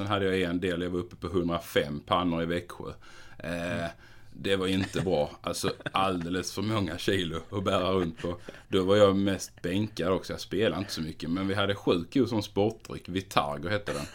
[0.00, 2.92] Sen hade jag en del, jag var uppe på 105 pannor i Växjö.
[3.38, 3.86] Eh,
[4.32, 5.30] det var inte bra.
[5.40, 8.36] Alltså alldeles för många kilo att bära runt på.
[8.68, 10.32] Då var jag mest bänkad också.
[10.32, 11.30] Jag spelade inte så mycket.
[11.30, 13.08] Men vi hade sjukt god som sportdryck.
[13.08, 14.06] Vitargo hette den.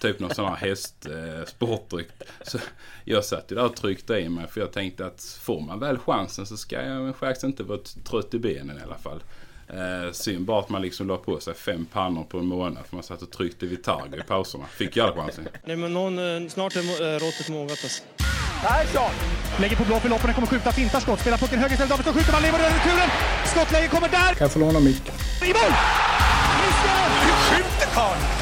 [0.00, 2.08] Typ någon sån här hästsportdryck.
[2.20, 2.58] Eh, så
[3.04, 4.46] jag satt ju där och tryckte i mig.
[4.46, 8.34] För jag tänkte att får man väl chansen så ska jag faktiskt inte vara trött
[8.34, 9.22] i benen i alla fall.
[9.72, 12.96] Eh, synd bara att man liksom la på sig fem pannor på en månad för
[12.96, 14.64] man satt och tryckte Vitargo i pauserna.
[14.66, 15.48] Fick alla chansen.
[15.64, 18.02] Nej men någon, eh, snart är råttet mogat alltså.
[18.62, 19.10] Persson!
[19.60, 22.32] Lägger på blå för loppen, kommer skjuta, fintar skott, spelar pucken höger istället, Davidsson skjuter,
[22.32, 23.08] man lever över returen!
[23.44, 24.34] Skottläge kommer där!
[24.34, 25.14] Kan jag få låna micken?
[25.42, 25.72] I mål!
[27.24, 28.41] Hur skjuter karln?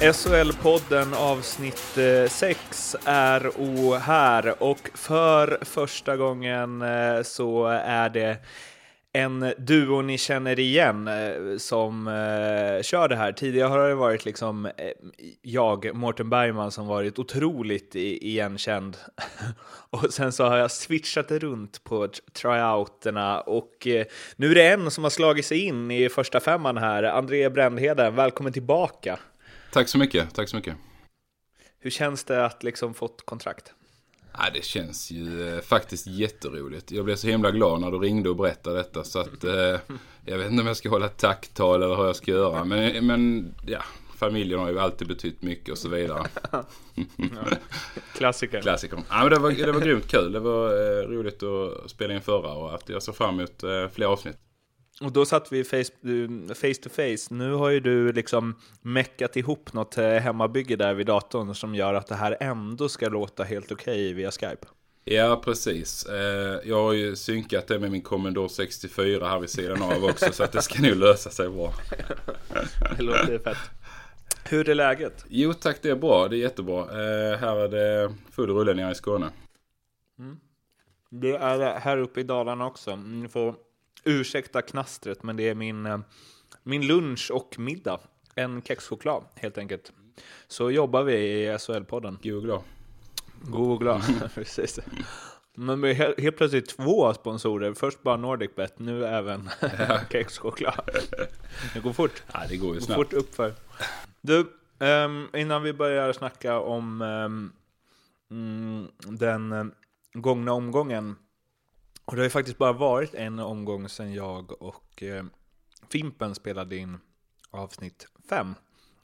[0.00, 8.36] SHL-podden avsnitt eh, 6 är o här och för första gången eh, så är det
[9.12, 13.32] en duo ni känner igen eh, som eh, kör det här.
[13.32, 14.70] Tidigare har det varit liksom
[15.42, 18.96] jag, Mårten Bergman, som varit otroligt igenkänd.
[19.90, 23.86] och sen så har jag switchat runt på tryouterna och
[24.36, 27.02] nu är det en som har slagit sig in i första femman här.
[27.02, 29.18] André Brändheden, välkommen tillbaka.
[29.72, 30.76] Tack så mycket, tack så mycket.
[31.78, 33.72] Hur känns det att liksom fått kontrakt?
[34.32, 36.90] Ja, det känns ju eh, faktiskt jätteroligt.
[36.90, 39.04] Jag blev så himla glad när du ringde och berättade detta.
[39.04, 39.80] Så att eh,
[40.24, 42.64] jag vet inte om jag ska hålla tacktal eller hur jag ska göra.
[42.64, 43.82] Men, men ja,
[44.16, 46.26] familjen har ju alltid betytt mycket och så vidare.
[46.52, 46.64] ja.
[48.14, 48.60] Klassiker.
[48.60, 48.98] Klassiker.
[49.08, 50.32] Ja, men det, var, det var grymt kul.
[50.32, 53.88] Det var eh, roligt att spela in förra och att jag ser fram emot eh,
[53.92, 54.38] fler avsnitt.
[55.00, 55.90] Och då satt vi face,
[56.54, 57.34] face to face.
[57.34, 61.94] Nu har ju du liksom meckat ihop något eh, hemmabygge där vid datorn som gör
[61.94, 64.66] att det här ändå ska låta helt okej okay via Skype.
[65.04, 66.06] Ja, precis.
[66.06, 70.32] Eh, jag har ju synkat det med min Commodore 64 här vid sidan av också,
[70.32, 71.72] så att det ska nog lösa sig bra.
[72.96, 73.56] det låter fett.
[74.44, 75.24] Hur är läget?
[75.28, 76.28] Jo tack, det är bra.
[76.28, 76.80] Det är jättebra.
[76.80, 79.30] Eh, här är det full rulle nere i Skåne.
[80.18, 80.40] Mm.
[81.10, 82.96] Det är här uppe i Dalarna också.
[82.96, 83.54] Ni får
[84.04, 85.98] ursäkta knastret, men det är min, eh,
[86.62, 88.00] min lunch och middag.
[88.34, 89.92] En kexchoklad, helt enkelt.
[90.48, 92.18] Så jobbar vi i SHL-podden.
[92.22, 92.62] God och glad.
[93.42, 94.02] God och glad,
[94.34, 94.80] precis.
[95.54, 97.74] Men vi är helt plötsligt två sponsorer.
[97.74, 99.50] Först bara NordicBet, nu även
[100.12, 100.90] kexchoklad.
[101.74, 102.22] Det går fort.
[102.32, 102.96] Ja, det går ju snabbt.
[102.96, 103.54] fort uppför.
[104.20, 104.46] Du,
[104.78, 107.52] um, innan vi börjar snacka om um,
[109.18, 109.72] den um,
[110.12, 111.16] gångna omgången
[112.08, 115.24] och det har ju faktiskt bara varit en omgång sedan jag och eh,
[115.92, 116.98] Fimpen spelade in
[117.50, 118.54] avsnitt 5.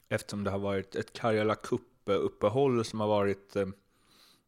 [0.09, 3.67] Eftersom det har varit ett Karjala Cup-uppehåll som har varit eh,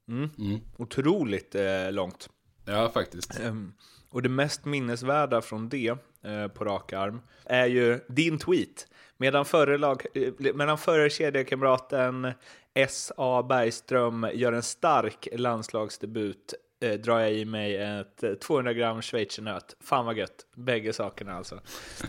[0.07, 0.59] mm, mm.
[0.77, 2.29] otroligt eh, långt.
[2.65, 3.39] Ja, faktiskt.
[3.39, 3.73] Um,
[4.09, 8.87] och det mest minnesvärda från det, eh, på rak arm, är ju din tweet.
[9.17, 12.31] Medan förre, lag, eh, medan förre kedjekamraten
[12.73, 13.43] S.A.
[13.43, 19.75] Bergström gör en stark landslagsdebut eh, drar jag i mig ett 200 eh, gram schweizernöt.
[19.83, 20.45] Fan vad gött.
[20.55, 21.59] Bägge sakerna alltså.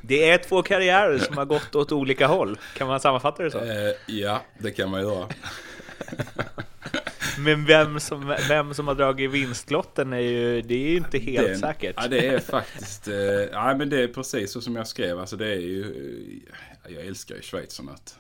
[0.03, 2.59] Det är två karriärer som har gått åt olika håll.
[2.77, 3.59] Kan man sammanfatta det så?
[3.59, 5.29] Eh, ja, det kan man göra.
[7.39, 11.49] Men vem som, vem som har dragit vinstlotten är ju, det är ju inte helt
[11.49, 11.95] Den, säkert.
[11.97, 13.15] Ja, det är faktiskt, eh,
[13.53, 15.19] ja men det är precis så som jag skrev.
[15.19, 16.41] Alltså det är ju,
[16.89, 18.19] jag älskar ju schweizernöt.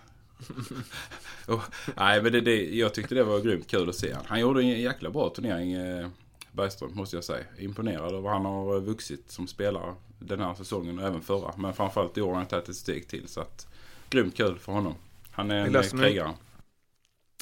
[1.48, 1.62] oh,
[1.96, 4.16] nej men det, det, jag tyckte det var grymt kul att se.
[4.26, 5.72] Han gjorde en jäkla bra turnering.
[5.72, 6.08] Eh,
[6.52, 7.44] Bergström måste jag säga.
[7.58, 11.54] Imponerad över han har vuxit som spelare den här säsongen och även förra.
[11.56, 13.28] Men framförallt i år har han tagit ett steg till.
[13.28, 13.66] Så att,
[14.10, 14.94] grymt kul för honom.
[15.30, 16.34] Han är en krigare.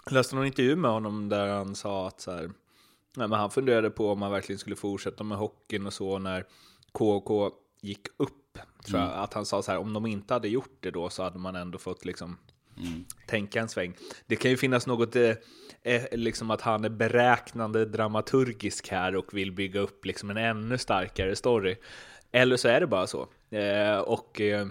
[0.05, 2.43] Jag läste någon intervju med honom där han sa att så här,
[3.17, 6.45] nej, men han funderade på om han verkligen skulle fortsätta med hockeyn och så när
[6.93, 7.51] KK
[7.81, 8.59] gick upp.
[8.85, 9.11] Tror mm.
[9.11, 11.39] jag, att han sa så här, om de inte hade gjort det då så hade
[11.39, 12.37] man ändå fått liksom
[12.79, 13.05] mm.
[13.27, 13.95] tänka en sväng.
[14.27, 15.33] Det kan ju finnas något eh,
[15.83, 20.79] eh, liksom att han är beräknande dramaturgisk här och vill bygga upp liksom en ännu
[20.79, 21.77] starkare story.
[22.33, 23.29] Eller så är det bara så.
[23.51, 24.67] Eh, och eh,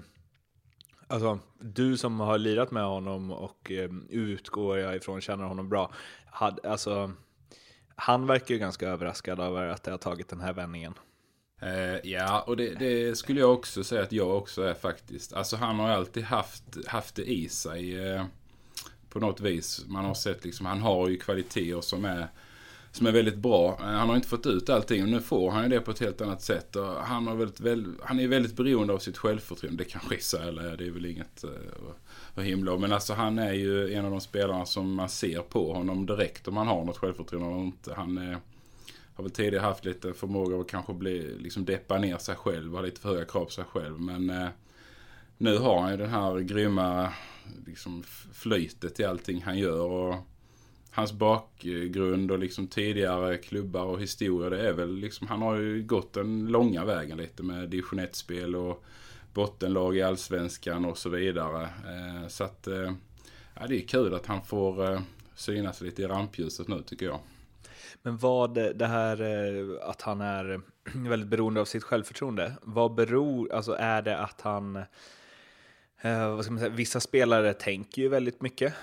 [1.07, 5.91] alltså, du som har lirat med honom och eh, utgår jag ifrån känner honom bra.
[6.25, 7.11] Had, alltså,
[7.95, 10.93] han verkar ju ganska överraskad över att det har tagit den här vändningen.
[11.61, 15.33] Eh, ja, och det, det, skulle jag också säga att jag också är faktiskt.
[15.33, 18.07] Alltså han har alltid haft, haft det i sig.
[18.11, 18.25] eh,
[19.09, 19.85] på något vis.
[19.87, 22.27] Man har sett liksom, han har ju kvaliteter som är
[22.91, 23.77] som är väldigt bra.
[23.79, 25.99] Eh, han har inte fått ut allting och nu får han ju det på ett
[25.99, 26.75] helt annat sätt.
[26.75, 29.83] Och han, har väldigt, väl, han är väldigt beroende av sitt självförtroende.
[29.83, 32.81] Det kanske är så, eller det är väl inget eh, att- att himla om.
[32.81, 36.47] Men alltså han är ju en av de spelarna som man ser på honom direkt
[36.47, 37.93] om han har något självförtroende eller inte.
[37.93, 38.37] Han är,
[39.15, 42.79] har väl tidigare haft lite förmåga att kanske bli, liksom deppa ner sig själv och
[42.79, 43.99] ha lite för höga krav på sig själv.
[43.99, 44.47] Men eh,
[45.37, 47.13] nu har han ju den här grymma
[47.65, 48.03] liksom,
[48.33, 49.85] flytet i allting han gör.
[49.85, 50.15] Och
[50.91, 54.49] hans bakgrund och liksom tidigare klubbar och historia.
[54.49, 58.55] Det är väl liksom, han har ju gått den långa vägen lite med division 1-spel
[58.55, 58.83] och
[59.33, 61.63] bottenlag i allsvenskan och så vidare.
[61.63, 62.93] Eh, så att eh,
[63.53, 65.01] ja, det är kul att han får eh,
[65.35, 67.19] synas lite i rampljuset nu tycker jag.
[68.05, 70.61] Men vad det här eh, att han är
[71.09, 74.75] väldigt beroende av sitt självförtroende, vad beror, alltså är det att han,
[76.01, 78.73] eh, vad ska man säga, vissa spelare tänker ju väldigt mycket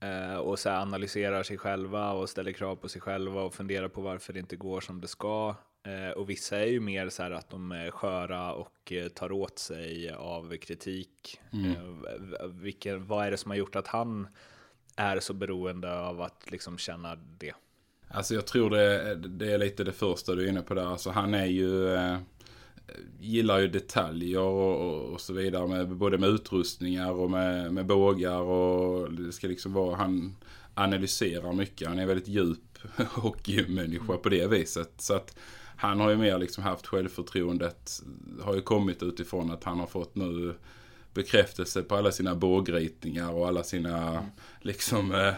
[0.00, 4.00] eh, och så analyserar sig själva och ställer krav på sig själva och funderar på
[4.00, 5.54] varför det inte går som det ska.
[5.82, 9.32] Eh, och vissa är ju mer så här att de är sköra och eh, tar
[9.32, 11.40] åt sig av kritik.
[11.66, 11.82] Eh,
[12.20, 14.28] v- vilken, vad är det som har gjort att han
[14.96, 17.54] är så beroende av att liksom känna det?
[18.08, 20.86] Alltså jag tror det, det är lite det första du är inne på där.
[20.86, 21.94] Alltså han är ju...
[21.94, 22.18] Eh,
[23.20, 25.66] gillar ju detaljer och, och, så vidare.
[25.66, 29.96] Med, både med utrustningar och med, med bågar och det ska liksom vara...
[29.96, 30.36] Han
[30.74, 31.88] analyserar mycket.
[31.88, 34.92] Han är väldigt djup hockeymänniska på det viset.
[34.96, 35.36] Så att
[35.76, 38.02] han har ju mer liksom haft självförtroendet.
[38.40, 40.54] Har ju kommit utifrån att han har fått nu
[41.16, 44.26] bekräftelse på alla sina bågritningar och alla sina
[44.60, 45.34] liksom eh,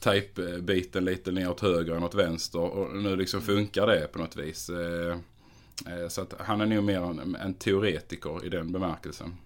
[0.00, 2.58] type-biten lite ner åt höger än åt vänster.
[2.60, 4.70] Och nu liksom funkar det på något vis.
[4.70, 5.18] Eh,
[5.92, 9.36] eh, så att han är nog mer en, en teoretiker i den bemärkelsen.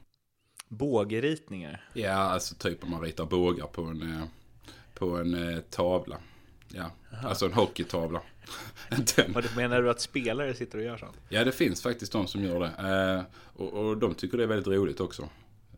[0.69, 1.85] Bågeritningar?
[1.93, 4.25] Ja, alltså typ om man ritar bågar på en, eh,
[4.95, 6.17] på en eh, tavla.
[6.69, 6.91] Ja,
[7.25, 8.21] alltså en hockeytavla.
[8.99, 11.17] Inte en- Vad menar du att spelare sitter och gör sånt?
[11.29, 12.89] Ja, det finns faktiskt de som gör det.
[12.89, 13.23] Eh,
[13.63, 15.29] och, och de tycker det är väldigt roligt också.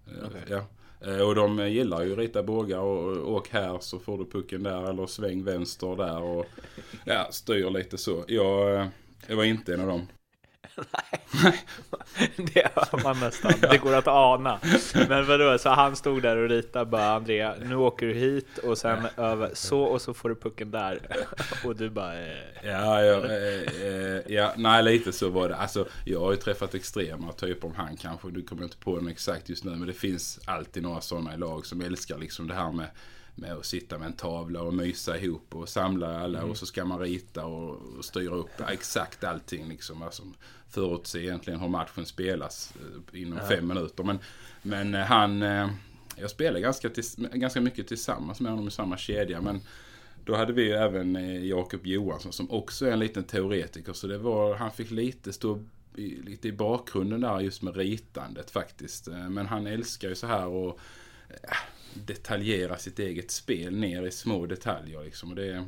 [0.07, 0.43] Okay.
[0.49, 0.65] Ja.
[1.01, 4.63] Eh, och de gillar ju att rita bågar och, åk här så får du pucken
[4.63, 6.47] där eller sväng vänster där och
[7.05, 8.25] ja, styr lite så.
[8.29, 8.87] Jag, eh,
[9.27, 10.07] jag var inte en av dem.
[12.37, 13.53] Det hör man nästan.
[13.71, 14.61] Det går att ana.
[15.09, 18.79] Men vadå, så han stod där och ritade bara Andrea, nu åker du hit och
[18.79, 21.01] sen över så och så får du pucken där.
[21.65, 25.57] Och du bara, eh, Ja, ja, eh, eh, ja, nej lite så var det.
[25.57, 28.31] Alltså, jag har ju träffat extrema typer om han kanske.
[28.31, 29.71] Du kommer inte på den exakt just nu.
[29.71, 32.87] Men det finns alltid några sådana i lag som älskar liksom det här med,
[33.37, 36.85] med att sitta med en tavla och mysa ihop och samla alla och så ska
[36.85, 40.03] man rita och, och styra upp exakt allting liksom.
[40.03, 40.23] Alltså,
[40.71, 44.05] förutse egentligen hur matchen spelas eh, inom fem minuter.
[44.05, 44.19] Men,
[44.63, 45.69] men eh, han, eh,
[46.17, 49.41] jag spelar ganska, tills, ganska mycket tillsammans med honom i samma kedja.
[49.41, 49.61] Men
[50.25, 51.15] då hade vi ju även
[51.47, 53.93] Jakob Johansson som också är en liten teoretiker.
[53.93, 55.63] Så det var, han fick lite stå
[55.97, 59.09] i, lite i bakgrunden där just med ritandet faktiskt.
[59.09, 60.75] Men han älskar ju så här eh,
[62.05, 65.31] detaljera sitt eget spel ner i små detaljer liksom.
[65.31, 65.65] Och det,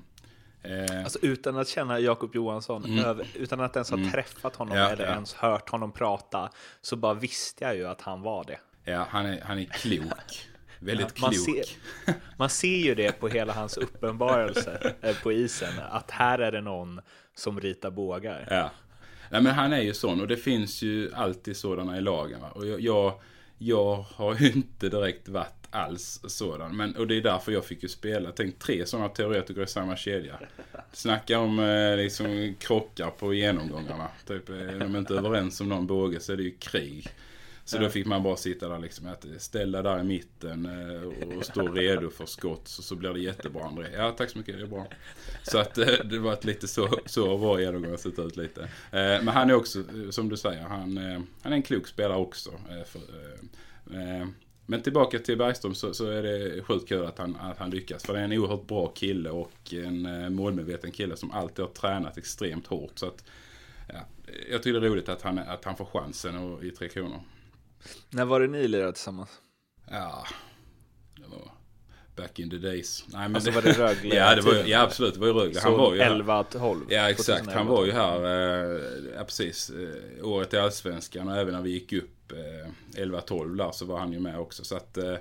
[0.63, 4.89] eh, alltså utan att känna Jakob Johansson, över, utan att ens ha träffat honom Ja,
[4.91, 5.13] eller ja.
[5.13, 6.51] ens hört honom prata,
[6.83, 8.59] så bara visste jag ju att han var det.
[8.85, 10.47] ja, han, är, han är klok.
[10.81, 11.45] Väldigt Man klok.
[11.45, 11.65] ser,
[12.37, 16.61] man ser ju det på hela hans uppenbarelse eh, på isen, att här är det
[16.61, 17.01] någon
[17.35, 18.47] som ritar bågar.
[18.51, 18.71] Ja.
[19.31, 22.41] Nej, men han är ju sån och det finns ju alltid sådana i lagen.
[22.41, 22.51] Va?
[22.51, 23.21] Och jag, jag,
[23.59, 26.77] jag har ju inte direkt varit alls sådan.
[26.77, 28.33] Men, och det är därför jag fick ju spela.
[28.33, 30.39] Tänk tre sådana teoretiker i samma kedja.
[30.93, 34.09] Snacka om eh, liksom krockar på genomgångarna.
[34.27, 37.09] Typ, eh, är de inte överens om någon båge så är det ju krig.
[37.69, 41.45] Så då fick man bara sitta där liksom, att ställa där i mitten eh, och
[41.45, 42.69] stå redo för skott.
[42.69, 43.87] Så, så blir det jättebra André.
[43.97, 44.87] Ja, tack så mycket, det är bra.
[45.43, 48.63] Så att eh, det var ett lite så, så var genomgången sett ut lite.
[48.63, 50.97] Eh, men han är också, som du säger, han,
[51.43, 52.51] han är en klok spelare också.
[52.87, 53.03] för,
[54.67, 58.05] Men tillbaka till Bergström så, så är det sjukt kul att han, att han lyckas.
[58.05, 62.19] För det är en oerhört bra kille och en målmedveten kille som alltid har tränat
[62.19, 62.99] extremt hårt.
[62.99, 63.25] Så att,
[63.89, 64.01] ja,
[64.51, 67.21] jag tycker det är roligt att han, att han får chansen och, i Tre Kronor.
[68.11, 69.31] När var det ni lirade tillsammans?
[69.91, 70.27] Ja,
[71.17, 71.53] det var
[72.17, 73.05] back in the days.
[73.09, 74.15] Nej, men Alltså var det Rögle?
[74.17, 74.69] ja, det var, tiden?
[74.69, 75.15] ja, absolut.
[75.15, 75.61] Det var ju Rögle.
[75.61, 76.11] Han var ju här.
[76.11, 76.83] 11-12?
[76.89, 77.27] Ja, exakt.
[77.45, 77.53] 2011.
[77.59, 78.81] Han var ju här, eh,
[79.17, 83.71] ja precis, eh, året i Allsvenskan och även när vi gick upp eh, 11-12 där
[83.71, 84.65] så var han ju med också.
[84.65, 85.17] Så att eh,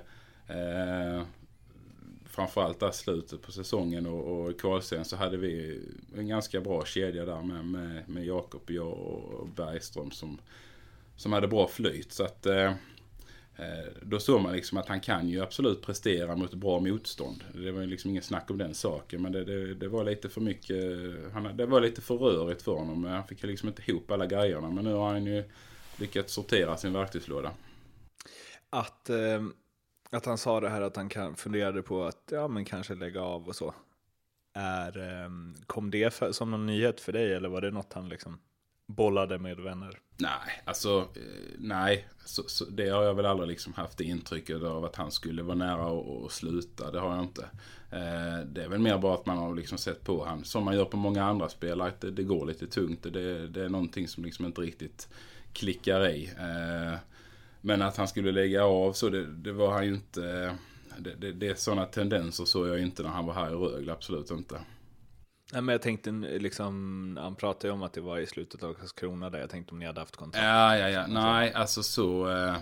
[0.48, 1.22] eh,
[2.26, 5.80] framförallt där slutet på säsongen och, och kvalserien så hade vi
[6.16, 10.38] en ganska bra kedja där med, med, med Jakob, jag och Bergström som,
[11.18, 12.12] som hade bra flyt.
[12.12, 12.72] Så att eh,
[13.56, 17.44] eh, då såg man liksom att han kan ju absolut prestera mot bra motstånd.
[17.54, 19.22] Det var ju liksom ingen snack om den saken.
[19.22, 22.62] Men det, det, det var lite för mycket, eh, han, det var lite för rörigt
[22.62, 23.04] för honom.
[23.04, 24.70] Han fick liksom inte ihop alla grejerna.
[24.70, 25.44] Men nu har han ju
[25.96, 27.52] lyckats sortera sin verktygslåda.
[28.70, 29.42] Att, eh,
[30.10, 33.22] att han sa det här att han kan, funderade på att ja, men kanske lägga
[33.22, 33.74] av och så.
[34.54, 35.30] Är, eh,
[35.66, 38.38] kom det för, som någon nyhet för dig eller var det något han liksom
[38.88, 39.98] bollade med vänner?
[40.16, 42.08] Nej, alltså eh, nej.
[42.24, 45.42] Så, så, det har jag väl aldrig liksom haft det intrycket av att han skulle
[45.42, 46.90] vara nära att, sluta.
[46.90, 47.42] Det har jag inte.
[47.90, 50.74] Eh, det är väl mer bara att man har liksom sett på han som man
[50.74, 51.88] gör på många andra spelare.
[51.88, 53.02] Att det, det går lite tungt.
[53.02, 55.08] Det, det är någonting som liksom inte riktigt
[55.52, 56.26] klickar i.
[56.38, 56.98] Eh,
[57.60, 60.56] men att han skulle lägga av så det, det var han ju inte.
[60.98, 63.92] Det, det, det är sådana tendenser såg jag inte när han var här i Rögle.
[63.92, 64.60] Absolut inte.
[65.52, 68.74] Nej, men jag tänkte liksom, han pratade ju om att det var i slutet av
[68.74, 69.38] Karlskrona där.
[69.38, 70.44] Jag tänkte om ni hade haft kontakt.
[70.44, 71.06] Ja, ja, ja.
[71.06, 72.30] Nej, alltså så.
[72.30, 72.56] Eh,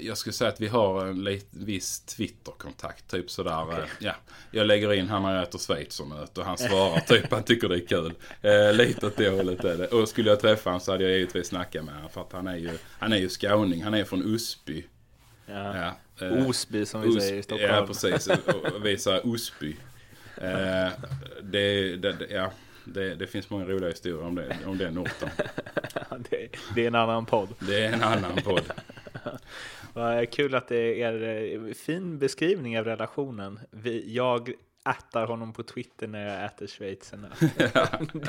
[0.00, 3.10] jag skulle säga att vi har en lit, viss Twitter-kontakt.
[3.10, 3.66] Typ sådär.
[3.66, 3.86] Okay.
[3.98, 4.14] Ja,
[4.50, 7.76] jag lägger in han när jag äter schweizernöt och han svarar typ han tycker det
[7.76, 8.14] är kul.
[8.42, 9.86] Eh, lite åt det hållet är det.
[9.86, 12.10] Och skulle jag träffa honom så hade jag givetvis snackat med honom.
[12.10, 13.82] För att han är ju, han är ju skåning.
[13.82, 14.86] Han är från Osby.
[15.46, 15.76] Ja.
[15.76, 17.74] ja eh, Osby som vi Os säger i Stockholm.
[17.74, 18.28] Ja, precis.
[18.82, 19.76] Vi säger Osby.
[20.40, 20.92] Eh,
[21.42, 22.52] det, det, ja,
[22.84, 25.28] det, det, finns många roliga historier om, det, om den orten.
[26.30, 27.48] det, det är en annan podd.
[27.58, 28.72] Det är en annan podd.
[29.92, 33.60] Vad kul att det är eh, fin beskrivning av relationen.
[33.70, 34.52] Vi, jag
[34.88, 37.28] ätar honom på Twitter när jag äter schweizerna.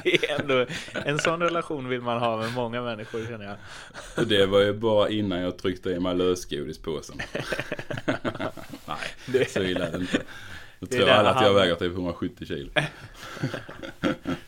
[0.03, 0.65] det är ändå,
[1.05, 3.45] en sån relation vill man ha med många människor känner
[4.15, 4.27] jag.
[4.27, 7.17] Det var ju bara innan jag tryckte i mig lösgodispåsen.
[8.85, 10.21] Nej, så illa är det inte.
[10.81, 12.71] Då tror alla att jag väger typ 170 kilo.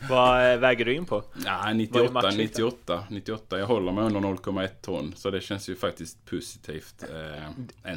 [0.08, 1.24] Vad eh, väger du in på?
[1.44, 3.58] Ja, 98, 98, 98.
[3.58, 5.12] Jag håller mig under 0,1 ton.
[5.16, 7.02] Så det känns ju faktiskt positivt.
[7.02, 7.50] Eh,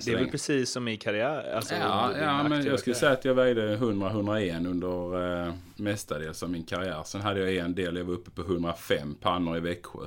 [0.06, 1.56] det är väl precis som i karriär?
[1.56, 6.50] Alltså, ja, ja men jag skulle säga att jag vägde 100-101 under eh, mestadels av
[6.50, 7.03] min karriär.
[7.06, 10.00] Sen hade jag en del, jag var uppe på 105 pannor i Växjö.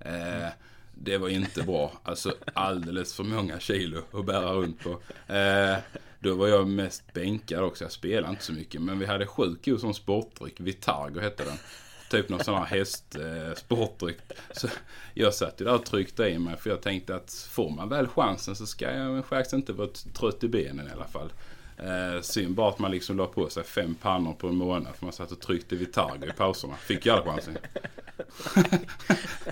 [0.00, 0.50] Eh, mm.
[0.94, 1.92] Det var inte bra.
[2.02, 4.90] Alltså alldeles för många kilo att bära runt på.
[5.32, 5.76] Eh,
[6.24, 7.84] då var jag mest bänkad också.
[7.84, 8.80] Jag spelade inte så mycket.
[8.80, 10.60] Men vi hade sjukt god som sportdryck.
[10.60, 11.56] Vitargo hette den.
[12.10, 14.16] Typ någon sån här hästsportdryck.
[14.28, 14.68] Eh, så
[15.14, 16.56] jag satt ju där och tryckte i mig.
[16.56, 20.44] För jag tänkte att får man väl chansen så ska jag faktiskt inte vara trött
[20.44, 21.32] i benen i alla fall.
[21.76, 24.96] Eh, synd bara att man liksom la på sig fem pannor på en månad.
[24.96, 26.76] För man satt och tryckte Vitargo i pauserna.
[26.76, 27.58] Fick jag aldrig chansen.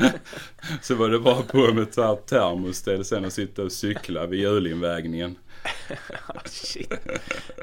[0.83, 5.37] så var det bara på med ett termos sen och sitta och cykla vid julinvägningen.
[6.45, 6.92] Shit.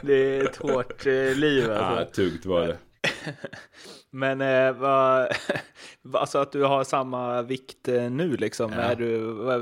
[0.02, 2.00] Det är ett hårt eh, liv alltså.
[2.00, 2.78] Ja, tungt var det.
[4.12, 5.32] Men eh, vad,
[6.14, 8.72] alltså att du har samma vikt eh, nu liksom.
[8.74, 8.80] Ja.
[8.80, 9.62] Är du, vad,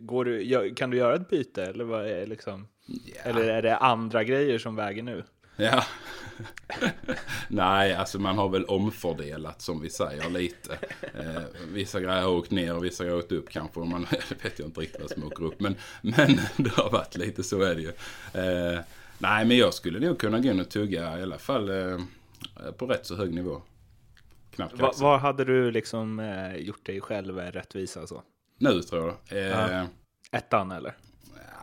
[0.00, 3.20] går du, kan du göra ett byte eller, vad är liksom, ja.
[3.22, 5.24] eller är det andra grejer som väger nu?
[5.56, 5.84] Ja.
[7.48, 10.78] Nej, alltså man har väl omfördelat som vi säger lite.
[11.14, 13.80] Eh, vissa grejer har åkt ner och vissa har åkt upp kanske.
[13.80, 14.06] Man
[14.42, 15.60] vet jag inte riktigt vad som åker upp.
[15.60, 17.92] Men, men det har varit lite så är det ju.
[18.42, 18.80] Eh,
[19.18, 21.98] nej, men jag skulle nog kunna gå in och tugga i alla fall eh,
[22.76, 23.62] på rätt så hög nivå.
[24.50, 28.22] Knappt Va, Vad hade du liksom eh, gjort dig själv rättvisa så?
[28.58, 29.50] Nu tror jag.
[29.50, 29.86] Ja.
[30.32, 30.94] Ettan eller?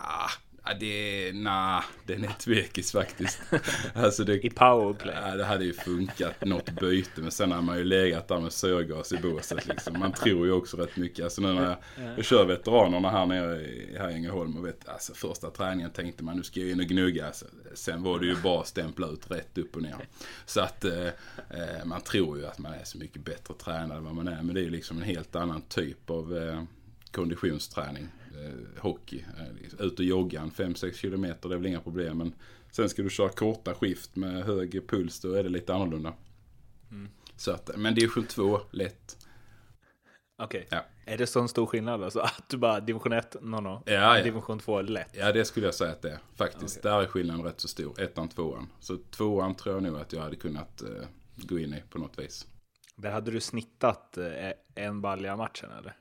[0.01, 0.29] Ja,
[0.65, 3.41] Ja, det är, nah, den är tvekis faktiskt.
[3.93, 5.15] Alltså det, I powerplay?
[5.21, 7.21] Ja, det hade ju funkat något byte.
[7.21, 9.99] Men sen har man ju legat där med syrgas i båset liksom.
[9.99, 11.23] Man tror ju också rätt mycket.
[11.23, 11.77] Alltså nu när jag,
[12.17, 16.23] jag kör veteranerna här nere i, här i Ängelholm och vet, alltså första träningen tänkte
[16.23, 17.27] man nu ska jag in och gnugga.
[17.27, 19.95] Alltså, sen var det ju bara stämpla ut rätt upp och ner.
[20.45, 21.07] Så att eh,
[21.49, 24.41] eh, man tror ju att man är så mycket bättre tränad än vad man är.
[24.41, 26.63] Men det är ju liksom en helt annan typ av eh,
[27.11, 29.23] konditionsträning eh, hockey.
[29.39, 32.17] Eh, ut och jogga en 5-6 kilometer, det är väl inga problem.
[32.17, 32.33] Men
[32.71, 36.13] sen ska du köra korta skift med hög puls, då är det lite annorlunda.
[36.91, 37.09] Mm.
[37.35, 39.17] Så att, men division 2, lätt.
[40.37, 40.65] Okej.
[40.67, 40.79] Okay.
[40.79, 40.85] Ja.
[41.05, 42.19] Är det sån stor skillnad alltså?
[42.19, 43.83] Att du bara division 1, no, no.
[43.85, 44.23] Ja, ja.
[44.23, 45.09] Division 2, lätt?
[45.11, 46.19] Ja, det skulle jag säga att det är.
[46.35, 46.77] Faktiskt.
[46.77, 46.91] Okay.
[46.91, 48.01] Där är skillnaden rätt så stor.
[48.01, 48.69] Ettan, tvåan.
[48.79, 50.89] Så tvåan tror jag nog att jag hade kunnat eh,
[51.35, 52.47] gå in i på något vis.
[52.95, 54.25] Där hade du snittat eh,
[54.75, 55.95] en balja matchen eller?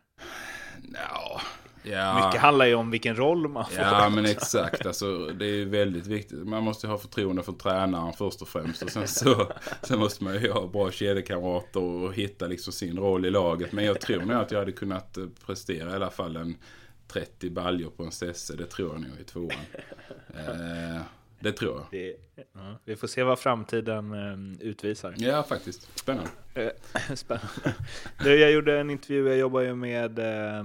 [0.93, 1.41] Ja,
[1.83, 2.27] Ja.
[2.27, 3.85] Mycket handlar ju om vilken roll man får.
[3.85, 4.87] Ja, men exakt.
[4.87, 6.47] Alltså, det är väldigt viktigt.
[6.47, 8.83] Man måste ha förtroende för tränaren först och främst.
[8.83, 13.27] Och sen så sen måste man ju ha bra kedjekamrater och hitta liksom sin roll
[13.27, 13.73] i laget.
[13.73, 16.57] Men jag tror nog att jag hade kunnat eh, prestera i alla fall en
[17.09, 18.57] 30 baljor på en sesse.
[18.57, 19.51] Det tror jag nog i tvåan.
[20.35, 21.01] Eh,
[21.41, 21.87] det tror jag.
[21.91, 22.17] Det,
[22.53, 25.15] ja, vi får se vad framtiden eh, utvisar.
[25.17, 25.99] Ja, faktiskt.
[25.99, 26.31] Spännande.
[27.15, 27.75] Spännande.
[28.25, 29.29] Du, jag gjorde en intervju.
[29.29, 30.19] Jag jobbar ju med...
[30.19, 30.65] Eh,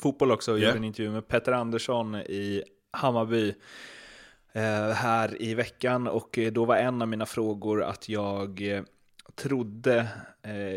[0.00, 0.66] fotboll också och Ja.
[0.66, 3.54] gjorde en intervju med Petter Andersson i Hammarby
[4.52, 8.82] eh, här i veckan och eh, då var en av mina frågor att jag eh,
[9.34, 10.08] trodde,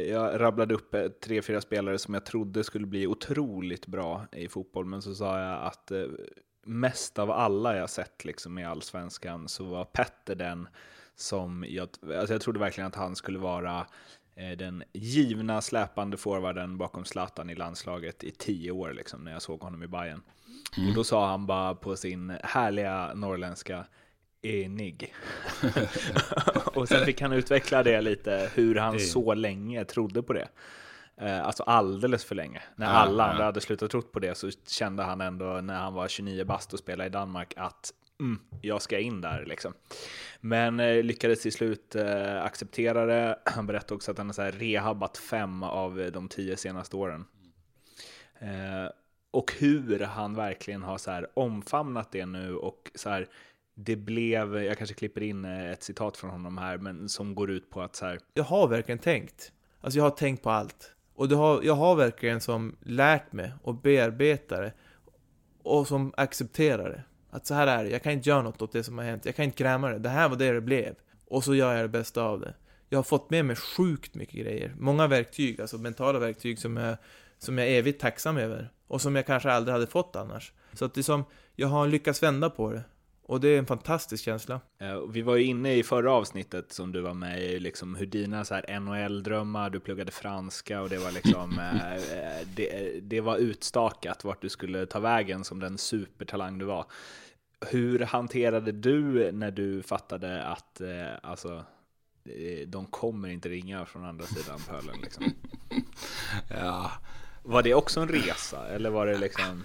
[0.10, 4.86] jag rabblade upp tre, fyra spelare som jag trodde skulle bli otroligt bra i fotboll,
[4.86, 5.92] men så sa jag att
[6.66, 10.68] mest av alla jag sett liksom i allsvenskan så var Petter den
[11.16, 13.88] som jag, alltså jag trodde verkligen att han skulle vara
[14.58, 19.62] den givna släpande forwarden bakom Zlatan i landslaget i tio år liksom, när jag såg
[19.62, 20.22] honom i Bayern.
[20.90, 23.86] Och då sa han bara på sin härliga norrländska
[24.42, 25.14] enig.
[26.74, 30.48] och sen fick han utveckla det lite, hur han så länge trodde på det.
[31.22, 32.62] Eh, Alltså alldeles för länge.
[32.76, 35.94] När Ja, alla andra hade slutat trott på det så kände han ändå när han
[35.94, 39.74] var 29 bast och spelade i Danmark att mm, jag ska in där liksom.
[40.40, 43.40] Men eh, lyckades till slut eh, acceptera det.
[43.46, 46.96] Han berättade också att han har så här rehabbat fem av eh, de tio senaste
[46.96, 47.26] åren.
[48.40, 48.92] Eh,
[49.32, 53.28] och hur han verkligen har så här omfamnat det nu och så här
[53.80, 57.52] det blev, jag kanske klipper in eh, ett citat från honom här, men som går
[57.52, 59.52] ut på att så här, jag har verkligen tänkt.
[59.82, 60.94] Alltså jag har tänkt på allt.
[61.16, 64.74] Och det har, jag har verkligen som lärt mig och bearbetat det.
[65.64, 67.04] Och som accepterar det.
[67.38, 69.26] Att så här är det, jag kan inte göra något åt det som har hänt.
[69.26, 70.00] Jag kan inte gräma det.
[70.00, 70.96] Det här var det det blev.
[71.26, 72.54] Och så gör jag det bästa av det.
[72.90, 74.76] Jag har fått med mig sjukt mycket grejer.
[74.78, 76.98] Många verktyg, alltså mentala verktyg som jag,
[77.38, 78.70] som jag är evigt tacksam över.
[78.88, 80.54] Och som jag kanske aldrig hade fått annars.
[80.74, 81.24] Så att det är som,
[81.56, 82.84] jag har lyckats vända på det.
[83.24, 84.62] Och det är en fantastisk känsla.
[84.80, 88.06] Eh, Vi var ju inne i förra avsnittet som du var med i, liksom hur
[88.06, 93.22] dina så här NHL-drömmar, du pluggade franska och det var liksom, eh, eh, det, det
[93.22, 96.86] var utstakat vart du skulle ta vägen som den supertalang du var.
[97.66, 101.66] Hur hanterade du när du fattade att eh, alltså,
[102.26, 105.02] eh, de kommer inte ringa från andra sidan pölen?
[105.02, 105.34] Liksom?
[106.50, 106.92] Ja,
[107.44, 109.64] Var det också en resa eller var det liksom?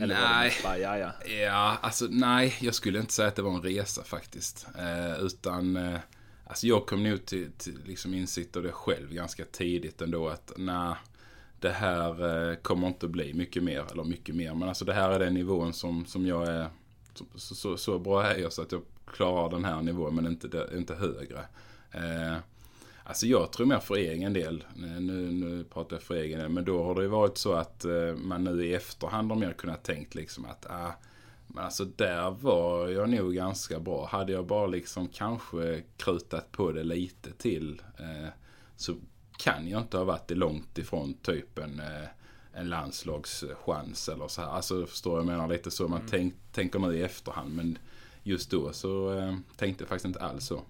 [0.00, 0.52] Eller nej.
[0.62, 1.12] bara, ja, ja.
[1.26, 4.66] Ja, alltså nej, jag skulle inte säga att det var en resa faktiskt.
[4.78, 6.00] Eh, utan, eh,
[6.44, 10.52] alltså jag kom nog till, till liksom insikt av det själv ganska tidigt ändå att
[10.56, 10.94] nej,
[11.60, 15.10] det här eh, kommer inte bli mycket mer, eller mycket mer, men alltså det här
[15.10, 16.68] är den nivån som, som jag är,
[17.14, 20.68] så, så, så bra är jag så att jag klarar den här nivån men inte,
[20.76, 21.40] inte högre.
[21.92, 22.38] Eh,
[23.08, 26.64] Alltså jag tror mer för egen del, nu, nu pratar jag för egen del, men
[26.64, 29.84] då har det ju varit så att eh, man nu i efterhand har mer kunnat
[29.84, 30.92] tänkt liksom att ah,
[31.46, 34.06] men alltså där var jag nog ganska bra.
[34.06, 38.28] Hade jag bara liksom kanske krutat på det lite till eh,
[38.76, 38.94] så
[39.36, 42.08] kan jag inte ha varit långt ifrån typ en, eh,
[42.52, 44.48] en landslagschans eller så här.
[44.48, 45.88] Alltså förstår jag menar lite så.
[45.88, 47.78] Man tänk, tänker nu i efterhand men
[48.22, 50.62] just då så eh, tänkte jag faktiskt inte alls så.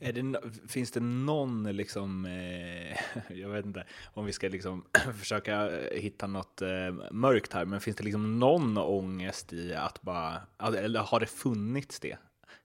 [0.00, 2.96] Det, finns det någon, liksom, eh,
[3.38, 4.84] jag vet inte om vi ska liksom
[5.18, 10.02] försöka eh, hitta något eh, mörkt här, men finns det liksom någon ångest i att
[10.02, 12.18] bara, eller har det funnits det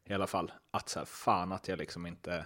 [0.05, 0.51] i alla fall?
[0.71, 2.45] Att så här, fan att jag liksom inte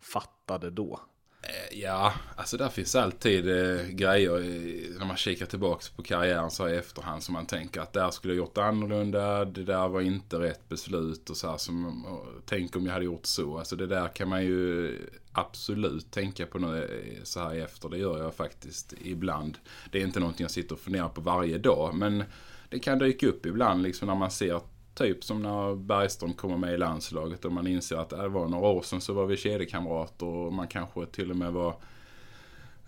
[0.00, 1.00] fattade då.
[1.42, 6.50] Eh, ja, alltså där finns alltid eh, grejer i, när man kikar tillbaka på karriären
[6.50, 9.88] så här i efterhand som man tänker att där skulle jag gjort annorlunda, det där
[9.88, 13.58] var inte rätt beslut och så här som, och, tänk om jag hade gjort så.
[13.58, 14.98] Alltså det där kan man ju
[15.32, 19.58] absolut tänka på nu eh, så här i efter, det gör jag faktiskt ibland.
[19.90, 22.24] Det är inte någonting jag sitter och funderar på varje dag, men
[22.68, 24.60] det kan dyka upp ibland liksom när man ser
[24.94, 28.68] Typ som när Bergström kommer med i landslaget och man inser att det var några
[28.68, 31.74] år sedan så var vi kedjekamrater och man kanske till och med var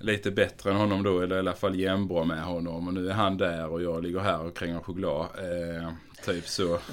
[0.05, 2.89] lite bättre än honom då, eller i alla fall jämnbra med honom.
[2.89, 5.27] Och nu är han där och jag ligger här och kränger choklad.
[5.39, 5.91] Eh,
[6.25, 6.79] typ så.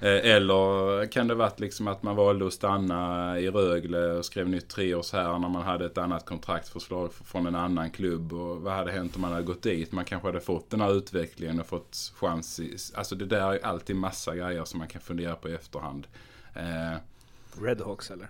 [0.00, 4.48] Eh, eller kan det varit liksom att man valde att stanna i Rögle och skrev
[4.48, 8.32] nytt treårs här när man hade ett annat kontraktförslag från en annan klubb.
[8.32, 9.92] Och vad hade hänt om man hade gått dit?
[9.92, 12.60] Man kanske hade fått den här utvecklingen och fått chans.
[12.60, 16.06] I, alltså det där är alltid massa grejer som man kan fundera på i efterhand.
[16.54, 16.98] Eh,
[17.62, 18.28] Redhawks eller?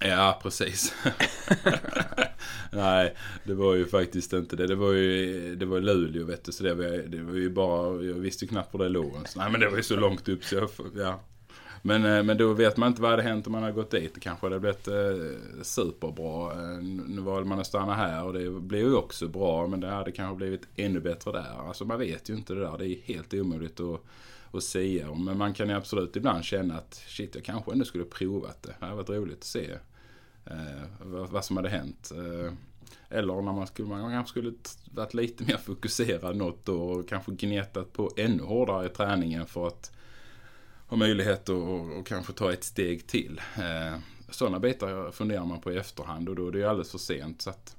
[0.00, 0.94] Ja, precis.
[2.72, 3.14] Nej,
[3.44, 4.66] det var ju faktiskt inte det.
[4.66, 6.52] Det var ju det var Luleå vet du.
[6.52, 9.12] Så det var, det var ju bara, jag visste ju knappt var det låg.
[9.36, 11.20] Nej men det var ju så långt upp så jag, ja.
[11.82, 14.14] Men, eh, men då vet man inte vad hade hänt om man hade gått dit.
[14.14, 16.52] Det kanske hade blivit eh, superbra.
[16.52, 19.66] Eh, nu valde man att stanna här och det blev ju också bra.
[19.66, 21.68] Men det hade kanske blivit ännu bättre där.
[21.68, 22.78] Alltså man vet ju inte det där.
[22.78, 24.00] Det är helt omöjligt att,
[24.50, 25.10] och sia.
[25.10, 25.24] om.
[25.24, 28.74] Men man kan ju absolut ibland känna att shit, jag kanske ändå skulle provat det.
[28.78, 29.70] Det hade varit roligt att se
[30.44, 32.12] eh, vad, vad som hade hänt.
[32.14, 32.52] Eh,
[33.08, 34.52] eller när man skulle, man kanske skulle
[34.94, 39.66] varit lite mer fokuserad något år och kanske gnetat på ännu hårdare i träningen för
[39.66, 39.92] att
[40.86, 43.40] ha möjlighet att och, och kanske ta ett steg till.
[43.56, 43.98] Eh,
[44.30, 47.42] sådana bitar funderar man på i efterhand och då är det ju alldeles för sent.
[47.42, 47.76] Så att,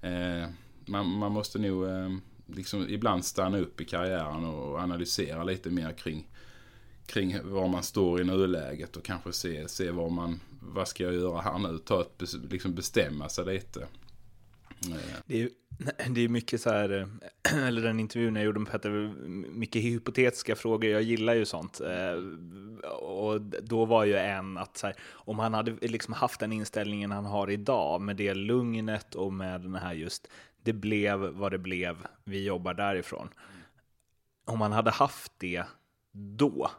[0.00, 0.48] eh,
[0.86, 2.10] man, man måste nog eh,
[2.54, 6.28] liksom ibland stanna upp i karriären och analysera lite mer kring,
[7.06, 11.14] kring var man står i nuläget och kanske se, se vad man, vad ska jag
[11.14, 11.78] göra här nu?
[11.78, 13.80] Ta ett, liksom bestämma sig lite.
[14.88, 14.96] Eh.
[15.26, 15.50] Det är, ju-
[16.14, 17.08] det är mycket så här,
[17.50, 18.90] eh, eller den intervjun jag gjorde med Petter,
[19.48, 20.90] mycket hypotetiska frågor.
[20.90, 21.80] Jag gillar ju sånt.
[21.80, 22.22] Eh,
[22.92, 27.10] och då var ju en att så här, om han hade liksom haft den inställningen
[27.10, 30.28] han har idag med det lugnet och med den här just,
[30.62, 33.28] det blev vad det blev, vi jobbar därifrån.
[34.46, 35.64] Om han hade haft det
[36.12, 36.70] då,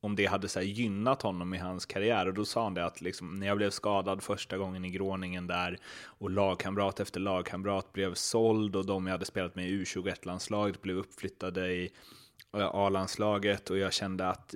[0.00, 2.26] om det hade så här gynnat honom i hans karriär.
[2.26, 5.46] Och då sa han det att liksom, när jag blev skadad första gången i gråningen
[5.46, 10.82] där och lagkamrat efter lagkamrat blev såld och de jag hade spelat med i U21-landslaget
[10.82, 11.90] blev uppflyttade i
[12.56, 14.54] eh, A-landslaget och jag kände att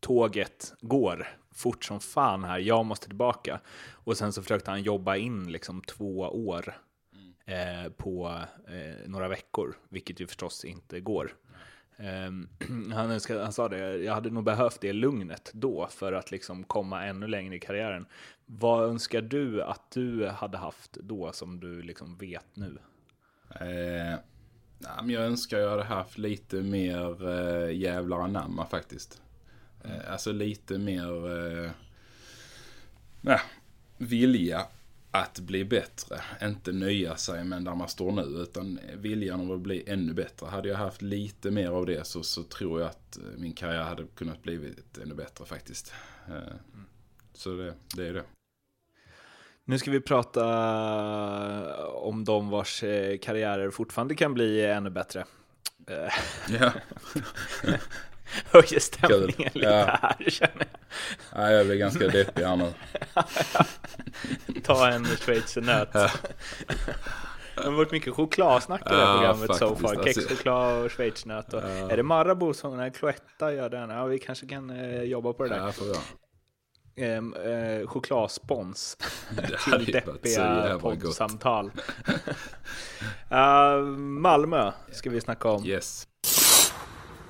[0.00, 3.60] tåget går fort som fan här, jag måste tillbaka.
[3.92, 6.74] Och sen så försökte han jobba in liksom två år
[7.46, 11.34] eh, på eh, några veckor, vilket ju förstås inte går.
[11.96, 12.48] Ehm,
[12.92, 16.64] han, önskade, han sa det, jag hade nog behövt det lugnet då för att liksom
[16.64, 18.06] komma ännu längre i karriären.
[18.46, 22.78] Vad önskar du att du hade haft då som du liksom vet nu?
[23.60, 24.18] Eh,
[25.04, 29.22] jag önskar jag hade haft lite mer eh, jävlar anamma faktiskt.
[29.84, 31.70] Eh, alltså lite mer eh,
[33.20, 33.40] nej,
[33.98, 34.66] vilja
[35.14, 36.20] att bli bättre.
[36.42, 40.46] Inte nöja sig med där man står nu utan viljan att bli ännu bättre.
[40.46, 43.82] Hade jag haft lite mer av det så, så tror jag att eh, min karriär
[43.82, 45.92] hade kunnat blivit ännu bättre faktiskt.
[46.28, 46.54] Eh,
[47.32, 48.24] så det, det är det.
[49.64, 50.44] Nu ska vi prata
[51.86, 55.24] om de vars eh, karriärer fortfarande kan bli ännu bättre.
[55.86, 56.12] Eh,
[56.60, 56.72] Ja,
[58.52, 59.50] Höjer stämningen Kul.
[59.54, 59.98] lite Ja.
[60.02, 60.66] här känner jag.
[61.40, 62.72] nej, jag blir ganska deppig här nu.
[64.64, 65.92] Ta en schweizernöt.
[65.92, 66.10] Det
[67.64, 69.96] har varit mycket chokladsnack i det här Ja, programmet so faktiskt, far.
[70.06, 70.20] alltså.
[70.20, 71.54] Kexchoklad och schweizernöt.
[71.54, 73.90] Och Är det Marabou som nej, Cloetta gör den?
[73.90, 75.74] Ja, vi kanske kan eh, jobba på det där.
[75.80, 76.00] Ja.
[76.96, 78.96] Ehm, eh, chokladspons
[79.64, 81.70] till deppiga poddsamtal.
[83.32, 85.66] uh, Malmö ska vi snacka om.
[85.66, 86.08] Yes.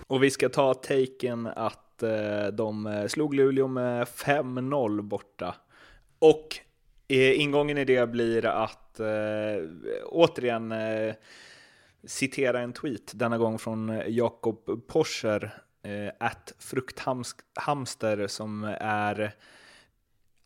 [0.07, 5.55] Och vi ska ta taken att eh, de eh, slog Luleå med 5-0 borta.
[6.19, 6.59] Och
[7.09, 9.07] eh, ingången i det blir att eh,
[10.05, 11.15] återigen eh,
[12.05, 19.35] citera en tweet, denna gång från Jakob Porscher, eh, att frukthamster som är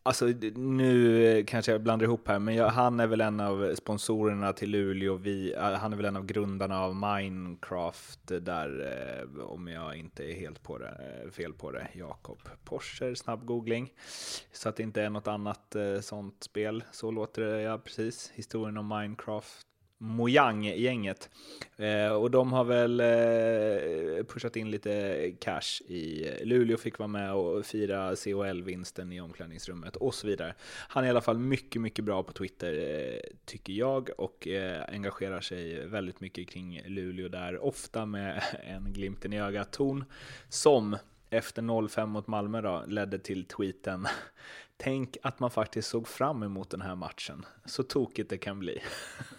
[0.09, 4.53] Alltså nu kanske jag blandar ihop här, men jag, han är väl en av sponsorerna
[4.53, 5.15] till Luleå.
[5.15, 8.69] Vi, han är väl en av grundarna av Minecraft där,
[9.37, 11.87] eh, om jag inte är helt på det, eh, fel på det.
[11.93, 13.93] Jakob Porscher, snabb googling.
[14.51, 16.83] Så att det inte är något annat eh, sånt spel.
[16.91, 18.31] Så låter det, ja precis.
[18.35, 19.68] Historien om Minecraft.
[20.01, 21.29] Mojang-gänget.
[21.77, 27.33] Eh, och de har väl eh, pushat in lite cash i Luleå, fick vara med
[27.33, 30.55] och fira CHL-vinsten i omklädningsrummet och så vidare.
[30.87, 34.83] Han är i alla fall mycket, mycket bra på Twitter, eh, tycker jag, och eh,
[34.89, 40.03] engagerar sig väldigt mycket kring Luleå där, ofta med en glimten i ögat-ton,
[40.49, 40.97] som
[41.29, 44.07] efter 0-5 mot Malmö då, ledde till tweeten
[44.81, 47.45] Tänk att man faktiskt såg fram emot den här matchen.
[47.65, 48.81] Så tokigt det kan bli.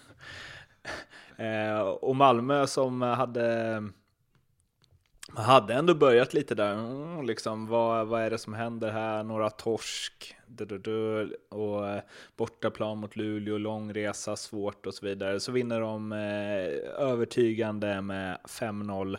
[1.40, 3.83] Eh, och Malmö som hade
[5.33, 9.22] man hade ändå börjat lite där, mm, liksom, vad, vad är det som händer här?
[9.22, 10.37] Några torsk,
[11.48, 12.03] och eh,
[12.37, 15.40] bortaplan mot Luleå, lång resa, svårt och så vidare.
[15.40, 19.16] Så vinner de eh, övertygande med 5-0.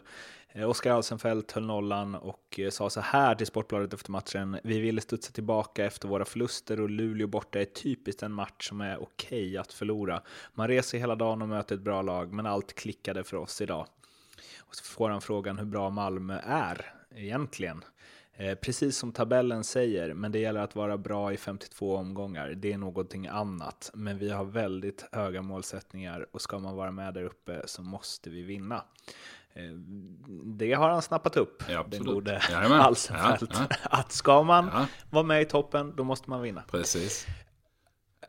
[0.53, 4.57] Eh, Oskar Alsenfelt höll nollan och eh, sa så här till Sportbladet efter matchen.
[4.63, 8.81] Vi ville studsa tillbaka efter våra förluster och Luleå borta är typiskt en match som
[8.81, 10.21] är okej att förlora.
[10.53, 13.87] Man reser hela dagen och möter ett bra lag, men allt klickade för oss idag.
[14.59, 17.83] Och så får han frågan hur bra Malmö är egentligen.
[18.33, 22.49] Eh, precis som tabellen säger, men det gäller att vara bra i 52 omgångar.
[22.49, 27.13] Det är någonting annat, men vi har väldigt höga målsättningar och ska man vara med
[27.13, 28.83] där uppe så måste vi vinna.
[29.53, 29.63] Eh,
[30.45, 32.41] det har han snappat upp, Ja, den gode.
[32.69, 33.51] Alsenfelt.
[33.53, 34.85] Ja, Att ska man Ja.
[35.09, 36.63] vara med i toppen, då måste man vinna.
[36.71, 37.27] Precis.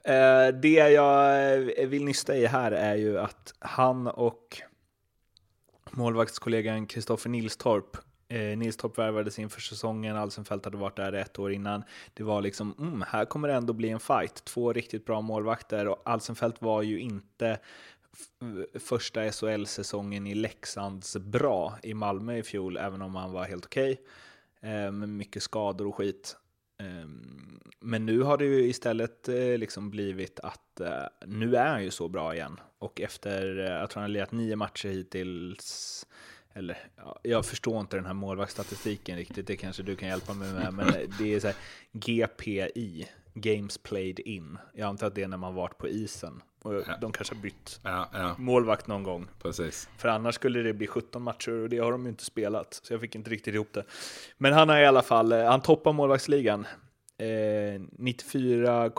[0.04, 4.62] Eh, det jag eh, vill nysta i här är ju att han och
[5.90, 7.96] målvaktskollegan Kristoffer Nilstorp
[8.28, 11.84] eh, Nilstorp värvades inför säsongen, Alsenfelt hade varit där ett år innan.
[12.14, 14.44] Det var liksom, mm, här kommer det ändå bli en fight.
[14.44, 17.58] Två riktigt bra målvakter och Alsenfelt var ju inte
[18.74, 23.92] första SHL-säsongen i Leksands bra i Malmö i fjol, även om han var helt okej.
[23.92, 26.36] Okay, med mycket skador och skit.
[26.78, 31.84] Ehm, men nu har det ju istället eh, liksom blivit att eh, nu är han
[31.84, 32.60] ju så bra igen.
[32.78, 36.06] Och efter, jag tror han har lirat nio matcher hittills,
[36.52, 36.78] eller
[37.22, 40.86] jag förstår inte den här målvaktsstatistiken riktigt, det kanske du kan hjälpa mig med, men
[41.18, 41.56] det är så här
[41.92, 44.58] GPI, Games Played In.
[44.74, 46.42] Jag antar att det är när man varit på isen.
[46.62, 49.28] Och de kanske har bytt Ja, ja, målvakt någon gång.
[49.42, 49.88] precis.
[49.98, 52.80] För annars skulle det bli 17 matcher och det har de ju inte spelat.
[52.82, 53.84] Så jag fick inte riktigt ihop det.
[54.38, 56.66] Men han har i alla fall, eh, han toppar målvaktsligan.
[57.18, 58.90] Eh, 94,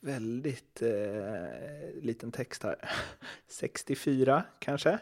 [0.00, 2.76] väldigt eh, liten text här.
[3.48, 4.98] 64 kanske.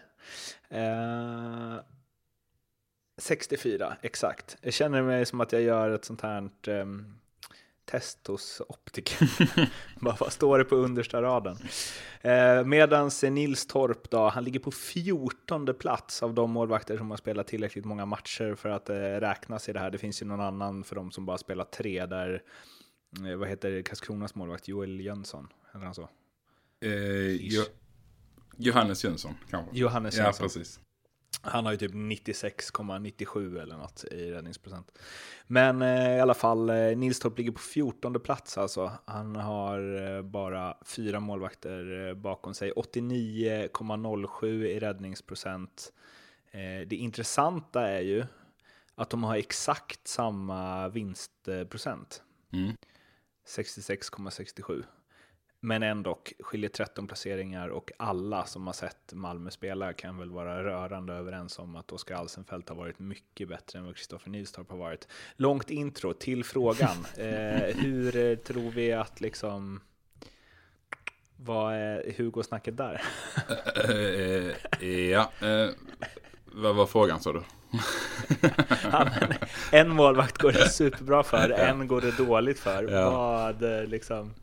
[0.68, 1.74] Eh,
[3.18, 4.56] 64, exakt.
[4.60, 7.19] Jag känner mig som att jag gör ett sånt här um,
[7.90, 9.30] test hos optiker.
[10.00, 11.56] Bara, vad står det på understa raden?
[12.20, 17.16] Eh, Medan Nils Torp då, han ligger på 14 plats av de målvakter som har
[17.16, 19.90] spelat tillräckligt många matcher för att eh, räknas i det här.
[19.90, 22.42] Det finns ju någon annan för de som bara spelat tre där,
[23.30, 26.08] eh, vad heter Karlskronas målvakt, Joel Jönsson, heter han så?
[26.82, 27.62] Eh, jo,
[28.56, 29.76] Johannes Jönsson kanske?
[29.78, 30.44] Johannes Ja, Jönsson.
[30.44, 30.80] precis.
[31.42, 34.98] Han har ju typ 96,97 eller något i räddningsprocent.
[35.46, 38.92] Men eh, i alla fall, eh, Nilstorp ligger på 14 plats alltså.
[39.04, 42.72] Han har eh, bara fyra målvakter eh, bakom sig.
[42.72, 45.92] 89,07 i räddningsprocent.
[46.50, 48.24] Eh, det intressanta är ju
[48.94, 52.22] att de har exakt samma vinstprocent.
[52.52, 52.76] Mm.
[53.46, 54.84] 66,67.
[55.62, 60.64] Men ändå skiljer 13 placeringar och alla som har sett Malmö spela kan väl vara
[60.64, 64.78] rörande överens om att Oskar Alsenfelt har varit mycket bättre än vad Kristoffer Nilstorp har
[64.78, 65.08] varit.
[65.36, 66.96] Långt intro till frågan.
[67.16, 69.80] Eh, hur eh, tror vi att liksom...
[71.36, 73.02] Vad är, hur går snacket där?
[73.84, 75.32] Eh, eh, ja,
[76.44, 77.42] vad var frågan sa du?
[78.92, 79.08] Ja,
[79.72, 82.92] en målvakt går det superbra för, en går det dåligt för.
[82.92, 83.10] Ja.
[83.10, 84.34] Vad liksom...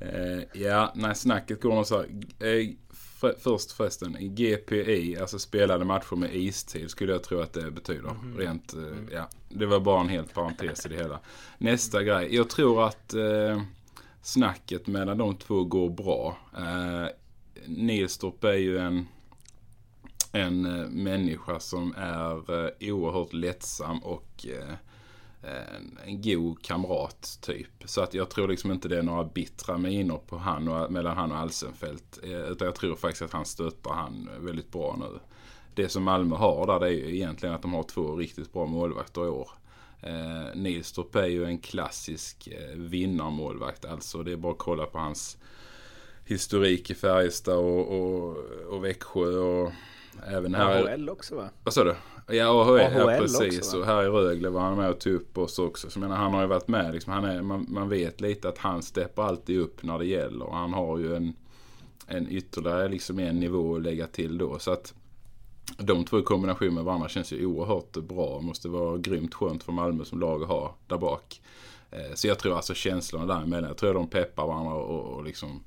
[0.00, 2.06] Eh, ja, nej, snacket går nog så här.
[2.48, 7.70] Eh, för, först förresten, GPI, alltså spelade matcher med istid skulle jag tro att det
[7.70, 8.14] betyder.
[8.36, 8.80] Rent, eh,
[9.12, 11.20] ja, det var bara en helt parentes i det hela.
[11.58, 13.62] Nästa grej, jag tror att eh,
[14.22, 16.38] snacket mellan de två går bra.
[16.56, 17.06] Eh,
[17.66, 19.06] Nilstorp är ju en,
[20.32, 24.74] en eh, människa som är eh, oerhört lättsam och eh,
[25.46, 27.70] en, en god kamrat typ.
[27.84, 31.16] Så att jag tror liksom inte det är några bittra miner på han och, mellan
[31.16, 32.18] han och Alsenfelt.
[32.22, 35.18] Eh, utan jag tror faktiskt att han stöttar han väldigt bra nu.
[35.74, 38.66] Det som Malmö har där det är ju egentligen att de har två riktigt bra
[38.66, 39.50] målvakter i år.
[40.00, 43.84] Eh, Nilstorp är ju en klassisk eh, vinnarmålvakt.
[43.84, 45.38] Alltså det är bara att kolla på hans
[46.24, 48.36] historik i Färjestad och, och,
[48.68, 49.72] och Växjö och
[50.26, 50.92] även här.
[50.92, 51.48] AHL också va?
[51.64, 51.94] Vad sa du?
[52.28, 53.58] Ja, AHL, ja precis.
[53.58, 55.90] också, och här i Rögle var han med och tog upp oss också.
[55.90, 56.94] Så jag menar, han har ju varit med.
[56.94, 60.46] Liksom, han är, man, man vet lite att han steppar alltid upp när det gäller.
[60.46, 61.34] Han har ju en,
[62.06, 64.58] en ytterligare liksom en nivå att lägga till då.
[64.58, 64.94] Så att
[65.78, 68.40] de två i kombination med varandra känns ju oerhört bra.
[68.40, 71.40] Måste vara grymt skönt för Malmö som lag att ha där bak.
[71.90, 73.68] Eh, Så jag tror alltså känslorna däremellan.
[73.68, 75.62] Jag tror de peppar varandra och, och liksom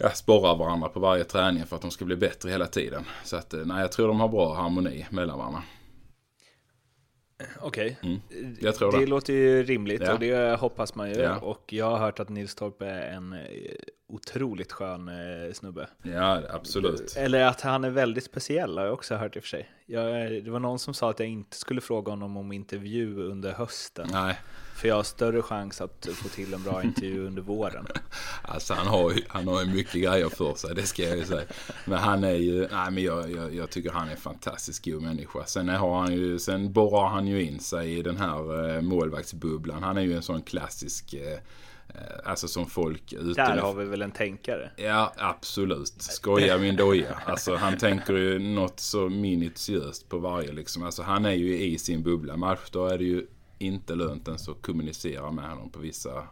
[0.00, 3.04] ja, sporrar varandra på varje träning för att de ska bli bättre hela tiden.
[3.24, 5.62] Så att, eh, nej, jag tror de har bra harmoni mellan varandra.
[7.60, 7.98] Okej.
[8.02, 8.20] Mm.
[8.60, 8.98] Jag tror det.
[8.98, 9.06] det.
[9.06, 10.12] låter ju rimligt Ja.
[10.12, 11.20] och det hoppas man ju.
[11.20, 11.38] Ja.
[11.38, 13.38] Och jag har hört att Nils Torp är en eh,
[14.14, 15.88] otroligt skön eh, snubbe.
[16.02, 17.16] Ja, absolut.
[17.16, 19.70] Eller att han är väldigt speciell har jag också hört i och för sig.
[19.86, 23.52] Jag, det var någon som sa att jag inte skulle fråga honom om intervju under
[23.52, 24.08] hösten.
[24.12, 24.38] Nej,
[24.74, 27.86] För jag har större chans att få till en bra intervju under våren.
[28.42, 31.44] alltså han har ju, han har mycket grejer för sig, det ska jag ju säga.
[31.84, 35.02] Men han är ju, nej men jag, jag, jag tycker han är en fantastiskt god
[35.02, 35.44] människa.
[35.46, 39.82] Sen har han ju, sen borrar han ju in sig i den här eh, målvaktsbubblan.
[39.82, 41.38] Han är ju en sån klassisk, eh, eh,
[42.24, 44.70] alltså som folk ute Där har vi väl en tänkare.
[44.76, 45.94] Ja, absolut.
[45.98, 47.14] Skoja min doja.
[47.26, 50.82] Alltså han tänker ju något så minutiöst på varje liksom.
[50.82, 52.36] Alltså han är ju i sin bubbla.
[52.36, 53.26] Match då är det ju
[53.58, 56.28] inte lönt ens att kommunicera med honom på vissa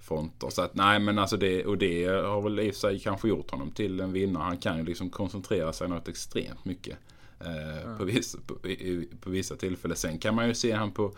[0.00, 0.50] fronter.
[0.50, 3.28] Så att nej men alltså det, och det har väl i och för sig kanske
[3.28, 4.42] gjort honom till en vinnare.
[4.42, 6.98] Han kan ju liksom koncentrera sig något extremt mycket.
[7.40, 9.96] Eh, på, vissa, på, i, på vissa tillfällen.
[9.96, 11.14] Sen kan man ju se han på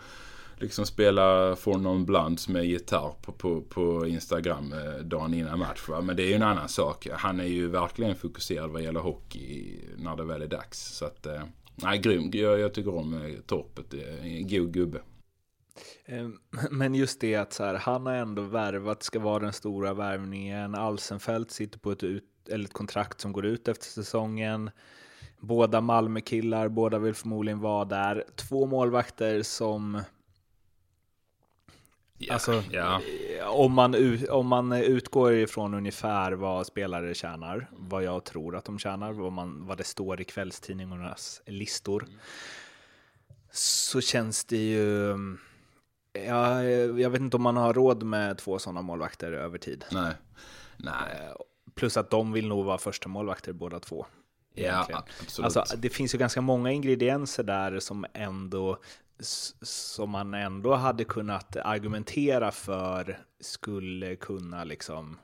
[0.57, 5.87] liksom spela For Non Blunts med gitarr på, på, på Instagram eh, dagen innan match.
[5.87, 6.01] Va?
[6.01, 7.07] Men det är ju en annan sak.
[7.11, 10.79] Han är ju verkligen fokuserad vad gäller hockey när det väl är dags.
[10.79, 11.43] Så att, eh,
[11.75, 12.29] nej grym.
[12.33, 13.85] Jag, jag tycker om eh, Torpet.
[13.89, 15.01] Det är En god gubbe.
[16.05, 16.37] Ehm,
[16.71, 20.75] men just det att så här, han har ändå värvat, ska vara den stora värvningen.
[20.75, 24.69] Alsenfelt sitter på ett, ut, eller ett kontrakt som går ut efter säsongen.
[25.39, 28.25] Båda Malmö-killar, båda vill förmodligen vara där.
[28.35, 30.01] Två målvakter som
[32.17, 33.01] Ja, Alltså, ja.
[33.45, 33.95] Om man,
[34.29, 39.31] om man utgår ifrån ungefär vad spelare tjänar, vad jag tror att de tjänar, vad,
[39.31, 42.07] man, vad det står i kvällstidningarnas listor,
[43.51, 45.17] så känns det ju...
[46.27, 49.85] Ja, jag vet inte om man har råd med två sådana målvakter över tid.
[49.91, 50.13] Nej.
[50.77, 51.33] Nej.
[51.75, 54.05] Plus att de vill nog vara första målvakter båda två.
[54.53, 54.87] Ja,
[55.21, 55.57] absolut.
[55.57, 58.77] Alltså, det finns ju ganska många ingredienser där som ändå
[59.19, 65.17] som man ändå hade kunnat argumentera för skulle kunna liksom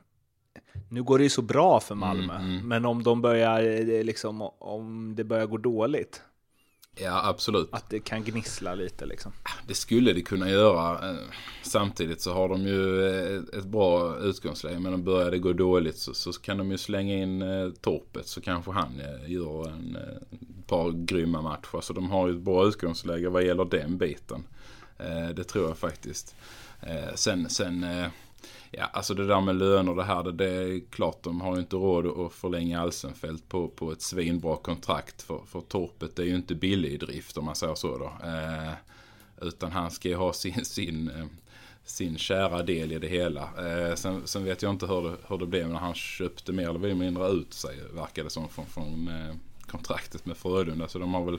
[0.90, 4.42] nu går det ju så bra för Malmö, Mm, men om de börjar eh, liksom
[4.60, 6.22] om det börjar gå dåligt,
[6.96, 7.70] ja, absolut.
[7.72, 9.32] att det kan gnissla lite liksom.
[9.68, 11.10] Det skulle det kunna göra.
[11.10, 11.18] Eh,
[11.64, 14.80] Samtidigt så har de ju eh, ett bra utgångsläge.
[14.80, 18.28] Men om börjar det gå dåligt så, så kan de ju slänga in eh, Torpet.
[18.28, 21.82] Så kanske han gör en eh, par grymma matcher.
[21.82, 24.44] Så de har ju ett bra utgångsläge vad gäller den biten.
[25.36, 26.36] Det tror jag faktiskt.
[27.16, 27.86] Sen, sen
[28.72, 30.24] ja, alltså det där med löner det här.
[30.24, 34.02] Det, det är klart de har ju inte råd att förlänga Alsenfelt på, på ett
[34.02, 35.22] svinbra kontrakt.
[35.22, 38.28] För, för Torpet är ju inte billig i drift om man säger så då.
[38.28, 38.74] Eh,
[39.42, 41.26] utan han ska ju ha sin, sin, eh,
[41.86, 43.42] sin kära del i det hela.
[43.42, 46.70] Eh, sen, sen vet jag inte hur det, hur det blev när han köpte mer
[46.70, 47.80] eller mindre ut sig.
[47.94, 49.36] Verkar det som från, från eh,
[49.68, 50.88] kontraktet med Frölunda.
[50.88, 51.38] Så de har väl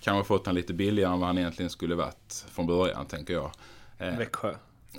[0.00, 3.50] kanske fått han lite billigare än vad han egentligen skulle varit från början tänker jag.
[3.98, 4.54] Eh, Växjö,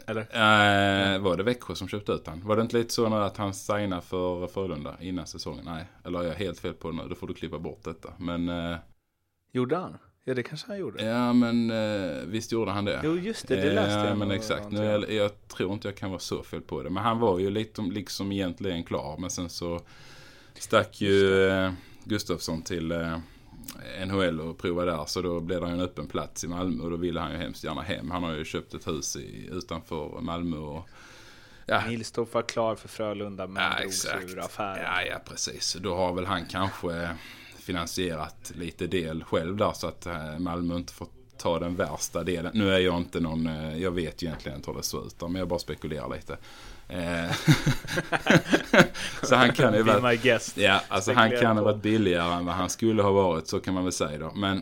[0.07, 0.21] eller?
[0.21, 2.41] Eh, var det Växjö som köpte ut han?
[2.45, 5.65] Var det inte lite så att han signade för Frölunda innan säsongen?
[5.65, 7.03] Nej, eller är jag helt fel på det nu?
[7.09, 8.13] Då får du klippa bort detta.
[8.17, 8.77] Men, eh,
[9.51, 9.97] Gjorde han?
[10.25, 11.03] Ja, det kanske han gjorde.
[11.05, 13.01] ja men eh, visst gjorde han det.
[13.03, 14.17] Jo, just det, det läste Ja, jag.
[14.17, 14.71] men exakt.
[14.71, 16.89] Nu, jag, jag tror inte jag kan vara så fel på det.
[16.89, 19.17] Men han var ju lite, liksom egentligen klar.
[19.17, 19.79] Men sen så
[20.53, 21.71] stack ju eh,
[22.03, 23.17] Gustafsson till eh,
[24.05, 25.05] NHL och provade där.
[25.05, 26.83] Så då blev det en öppen plats i Malmö.
[26.83, 28.11] Och då ville han ju hemskt gärna hem.
[28.11, 30.57] Han har ju köpt ett hus i, utanför Malmö.
[30.57, 30.89] Och,
[31.65, 34.31] ja, Nilstorp var klar för Frölunda men Ja, drog sig exakt.
[34.31, 34.83] ur affären.
[34.83, 35.77] Ja, ja, precis.
[35.79, 37.09] Då har väl han kanske
[37.57, 42.51] finansierat lite del själv där så att eh, Malmö inte får ta den värsta delen.
[42.55, 45.21] Nu är jag inte någon, eh, jag vet ju egentligen inte hur det ser ut
[45.21, 46.37] men jag bara spekulerar lite.
[46.87, 47.31] Eh,
[49.23, 49.99] så han kan ju vara...
[50.57, 53.73] Ja, alltså han kan ha varit billigare än vad han skulle ha varit, så kan
[53.73, 54.31] man väl säga då.
[54.35, 54.57] Men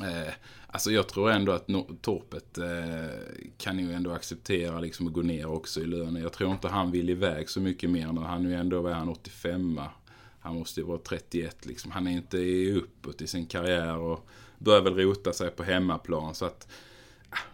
[0.00, 0.32] eh,
[0.66, 2.64] alltså jag tror ändå att no- Torpet eh,
[3.58, 6.22] kan ju ändå acceptera liksom att gå ner också i lönen.
[6.22, 8.92] Jag tror inte han vill iväg så mycket mer när han är ju ändå, vad
[8.92, 9.80] är han, 85
[10.40, 11.90] Han måste ju vara 31 liksom.
[11.90, 12.38] Han är inte
[12.72, 16.34] uppåt i sin karriär och börjar väl rota sig på hemmaplan.
[16.34, 16.68] Så att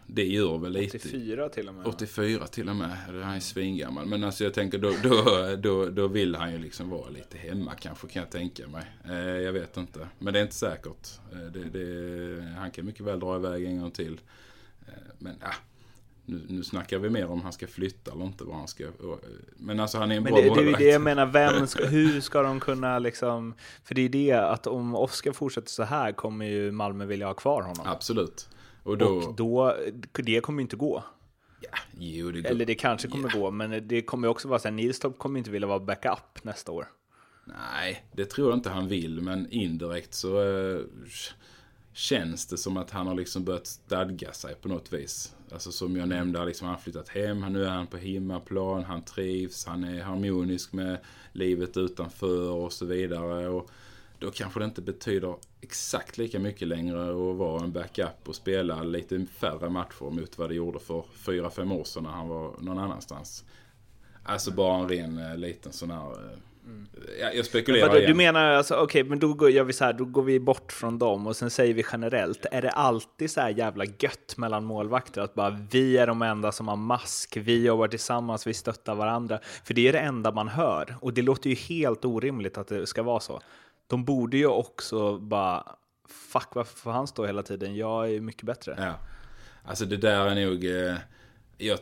[0.06, 0.96] det gör väl lite.
[0.96, 1.86] 84 till och med.
[1.86, 2.90] 84 till och med.
[3.06, 4.06] Han är svingammal.
[4.06, 7.74] Men alltså jag tänker då, då, då, då vill han ju liksom vara lite hemma
[7.74, 8.84] kanske kan jag tänka mig.
[9.04, 10.08] Eh, jag vet inte.
[10.18, 11.08] Men det är inte säkert.
[11.32, 14.20] Eh, det, det, han kan mycket väl dra iväg en gång till.
[14.86, 15.54] Eh, men ah,
[16.26, 18.44] nu, nu snackar vi mer om han ska flytta eller inte.
[18.44, 18.90] Vad han ska, eh,
[19.56, 21.66] men alltså han är en Men bra det, det är ju det jag menar, vem
[21.66, 23.54] ska, hur ska de kunna liksom...
[23.84, 27.34] För det är det att om Oskar fortsätter så här kommer ju Malmö vilja ha
[27.34, 27.86] kvar honom.
[27.86, 28.48] Absolut.
[28.84, 29.06] Och då...
[29.06, 29.76] Och då,
[30.12, 31.04] det kommer ju inte gå.
[31.60, 32.50] ja, jo, det går.
[32.50, 35.50] Eller det kanske kommer gå, men det kommer också vara så här, Nilstorp kommer inte
[35.50, 36.86] vilja vara backup nästa år.
[37.44, 39.20] Nej, det tror jag inte han vill.
[39.20, 40.80] Men indirekt så eh,
[41.92, 45.34] känns det som att han har liksom börjat stadga sig på något vis.
[45.52, 47.40] Alltså som jag nämnde, liksom han har flyttat hem.
[47.40, 48.84] Nu är han på hemmaplan.
[48.84, 49.66] Han trivs.
[49.66, 50.98] Han är harmonisk med
[51.32, 53.48] livet utanför och så vidare.
[53.48, 53.70] Och
[54.24, 58.82] då kanske det inte betyder exakt lika mycket längre att vara en backup och spela
[58.82, 62.54] lite färre matcher mot vad det gjorde för fyra fem år sedan när han var
[62.58, 63.44] någon annanstans.
[64.22, 66.10] Alltså bara en ren eh, liten sån här...
[66.12, 66.38] eh,
[67.20, 68.10] Ja, jag spekulerar Vadå, igen.
[68.10, 70.72] du menar alltså, okej, men då går, gör vi så här, då går vi bort
[70.72, 74.64] från dem och sen säger vi generellt, är det alltid så här jävla gött mellan
[74.64, 78.94] målvakter att bara vi är de enda som har mask, vi jobbar tillsammans, vi stöttar
[78.94, 79.38] varandra.
[79.64, 82.86] För det är det enda man hör och det låter ju helt orimligt att det
[82.86, 83.40] ska vara så.
[83.94, 85.76] De borde ju också bara,
[86.08, 88.74] fuck varför får han stå hela tiden, jag är mycket bättre.
[88.78, 88.94] Ja.
[89.64, 90.64] Alltså det där är nog...
[90.64, 90.96] Eh,
[91.58, 91.78] jag,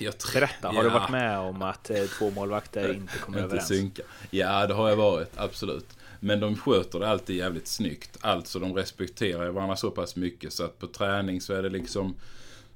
[0.00, 3.38] jag, tror- Berätta, har ja, du varit med om att eh, två målvakter inte kommer
[3.38, 3.68] Inte överens?
[3.68, 4.02] synka.
[4.30, 5.38] Ja, det har jag varit.
[5.38, 5.86] Absolut.
[6.20, 8.18] Men de sköter det alltid jävligt snyggt.
[8.20, 12.14] Alltså de respekterar varandra så pass mycket så att på träning så är det liksom...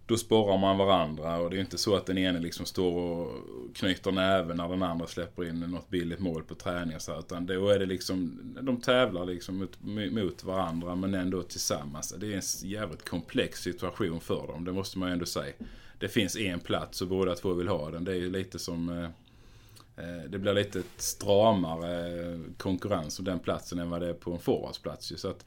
[0.07, 3.30] Då sporrar man varandra och det är inte så att den ene liksom står och
[3.74, 7.01] knyter näven när den andra släpper in något billigt mål på träning.
[7.01, 9.78] Så här, utan då är det liksom, de tävlar liksom mot,
[10.12, 12.14] mot varandra men ändå tillsammans.
[12.18, 15.53] Det är en jävligt komplex situation för dem, det måste man ju ändå säga.
[15.99, 18.05] Det finns en plats och båda två vill ha den.
[18.05, 18.89] Det är ju lite som...
[18.89, 19.05] eh,
[20.05, 24.39] eh Det blir lite stramare konkurrens om den platsen än vad det är på en
[24.39, 25.16] forwardsplats ju.
[25.16, 25.45] Så att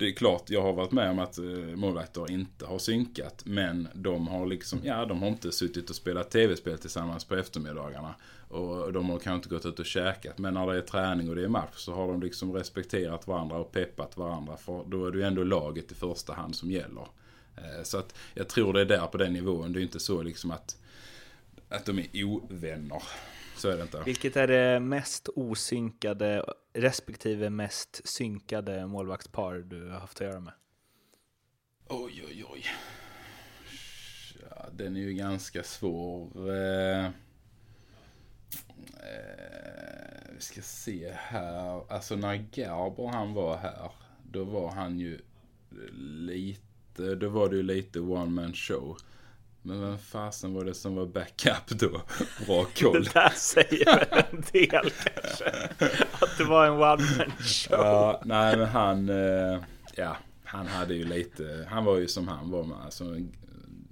[0.00, 1.44] det är klart, jag har varit med om att eh,
[1.74, 3.42] målvakter inte har synkat.
[3.44, 8.14] Men de har liksom, ja de har inte suttit och spelat tv-spel tillsammans på eftermiddagarna.
[8.48, 10.38] Och de har kanske inte gått ut och käkat.
[10.38, 13.56] Men när det är träning och det är match så har de liksom respekterat varandra
[13.56, 14.56] och peppat varandra.
[14.56, 17.06] För då är det ju ändå laget i första hand som gäller.
[17.56, 19.72] Eh, Så att jag tror det är där på den nivån.
[19.72, 20.76] Det är inte så liksom att,
[21.68, 23.02] att de är ovänner.
[23.60, 24.02] Så är det inte.
[24.04, 30.52] Vilket är det mest osynkade respektive mest synkade målvaktspar du har haft att göra med?
[31.88, 32.64] Oj, oj, oj.
[34.50, 36.50] Ja, den är ju ganska svår.
[36.54, 37.10] Eh, eh,
[40.34, 41.92] vi ska se här.
[41.92, 43.90] Alltså när Garber han var här.
[44.22, 45.20] Då var han ju
[46.18, 48.96] lite, då var det ju lite one man show.
[49.62, 51.88] Men vem fasen var det som var backup då?
[52.46, 53.04] Bra koll.
[53.04, 55.50] Det där säger väl en del kanske.
[56.12, 57.78] Att det var en one man show.
[57.78, 59.60] Ja, nej men han, eh,
[59.94, 62.78] ja, han hade ju lite, han var ju som han var med.
[62.84, 63.32] Alltså, en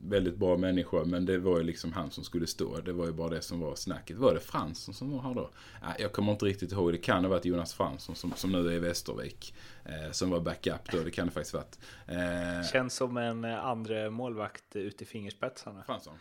[0.09, 2.81] väldigt bra människa, men det var ju liksom han som skulle stå.
[2.81, 4.17] Det var ju bara det som var snacket.
[4.17, 5.51] Var det Fransson som var här då?
[5.83, 6.93] Ja, jag kommer inte riktigt ihåg.
[6.93, 9.55] Det kan ha varit Jonas Fransson som, som nu är i Västervik.
[9.85, 10.99] Eh, som var backup då.
[10.99, 11.79] Det kan det faktiskt varit.
[12.07, 15.83] Eh, Känns som en eh, andra målvakt ute i fingerspetsarna.
[15.87, 16.15] Fransson.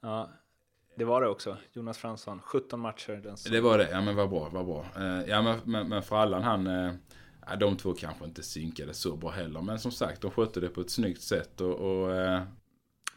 [0.00, 0.30] Ja,
[0.96, 1.56] det var det också.
[1.72, 3.12] Jonas Fransson, 17 matcher.
[3.12, 4.86] Den Det var det, ja men vad bra, vad bra.
[4.96, 6.66] Eh, ja men, men, men för Allan han,
[7.46, 9.60] ja, de två kanske inte synkade så bra heller.
[9.62, 12.42] Men som sagt, de skötte det på ett snyggt sätt och, och eh,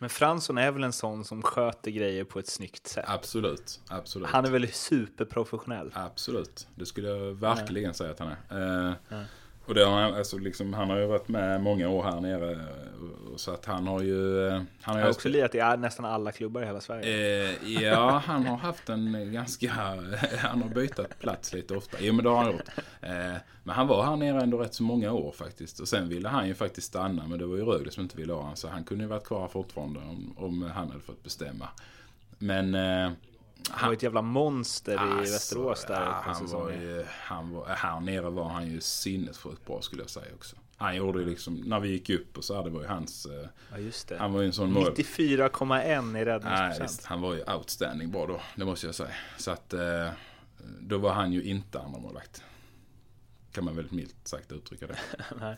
[0.05, 3.05] Men Fransson är väl en sån som sköter grejer på ett snyggt sätt.
[3.07, 4.27] absolut, absolut.
[4.27, 5.91] Han är väl superprofessionell.
[5.93, 8.87] Absolut, det skulle jag verkligen säga att han är.
[8.89, 9.23] Eh, Ja.
[9.65, 12.59] Och det har han, alltså liksom, han har ju varit med många år här nere.
[13.35, 14.47] Så att han har ju...
[14.47, 17.49] eh, Han har Han har också lirat i nästan alla klubbar i hela Sverige.
[17.49, 19.69] Eh, ja, han har haft en ganska...
[20.37, 21.97] Han har bytt plats lite ofta.
[22.01, 22.69] Jo, men det har han gjort.
[23.01, 25.79] Eh, men han var här nere ändå rätt så många år faktiskt.
[25.79, 28.33] Och sen ville han ju faktiskt stanna, men det var ju Rögle som inte ville
[28.33, 28.55] ha honom.
[28.55, 31.67] Så han kunde ju varit kvar fortfarande om, om han hade fått bestämma.
[32.37, 32.75] Men...
[32.75, 33.11] Eh,
[33.69, 37.65] Han var ett jävla monster i Alltså, Västerås där ja, han var ju, han var,
[37.65, 40.55] här nere var han ju sinnessjukt bra skulle jag säga också.
[40.77, 43.25] Han gjorde ju liksom, när vi gick upp och så här, det var ju hans...
[43.25, 44.17] eh, Ja, just det.
[44.17, 44.83] Han var ju en sån mål...
[44.83, 46.83] 94,1 i räddningsprocent.
[46.91, 49.09] visst, han var ju outstanding bra då, det måste jag säga.
[49.37, 50.09] Så att eh,
[50.79, 52.43] då var han ju inte andra målvakt.
[53.51, 54.97] Kan man väldigt milt sagt uttrycka det.
[55.39, 55.57] Nej.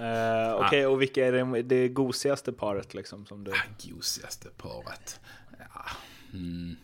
[0.00, 3.52] Eh, Okej, och vilka är det, det gosigaste paret liksom som du...
[3.52, 3.56] Ah,
[3.90, 5.20] Gosigaste paret.
[5.58, 5.84] Ja,
[6.32, 6.76] mm.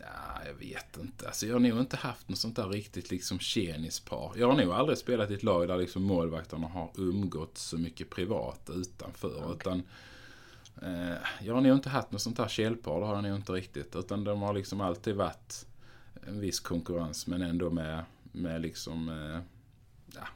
[0.00, 1.26] Ja, jag vet inte.
[1.26, 4.32] Alltså, jag har nog inte haft något sånt där riktigt liksom tjenispar.
[4.36, 8.10] Jag har nog aldrig spelat i ett lag där liksom målvakterna har umgått så mycket
[8.10, 9.52] privat utanför.
[9.52, 9.82] Utan,
[10.82, 13.00] eh, jag har nog inte haft något sånt där källpar.
[13.00, 13.96] Det har jag nog inte riktigt.
[13.96, 15.66] Utan de har liksom alltid varit
[16.26, 19.08] en viss konkurrens men ändå med, med liksom...
[19.08, 19.40] Eh,
[20.14, 20.28] ja,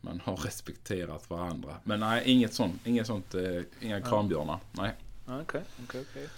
[0.00, 1.76] man har respekterat varandra.
[1.84, 2.86] Men nej, inget sånt.
[2.86, 4.58] Inget sånt eh, inga kranbjörnar.
[4.72, 4.94] Nej.
[5.40, 6.28] Okej, okej, okej.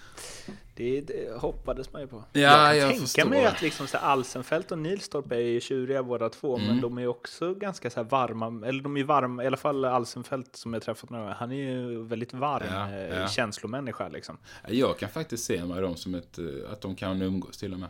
[0.74, 2.24] Det, det hoppades man ju på.
[2.32, 3.24] Ja, jag kan jag tänka förstår.
[3.28, 6.68] mig att liksom så Alsenfelt och Nilstorp är ju tjuriga båda två, Mm.
[6.68, 10.56] men de är också ganska så varma, eller de är varma, i alla fall Alsenfelt
[10.56, 13.28] som jag träffat några gånger, han är ju väldigt varm Ja, eh, ja.
[13.28, 14.38] känslomänniska liksom.
[14.68, 17.78] Jag kan faktiskt se mig dem som ett, eh, att de kan umgås till och
[17.80, 17.88] med.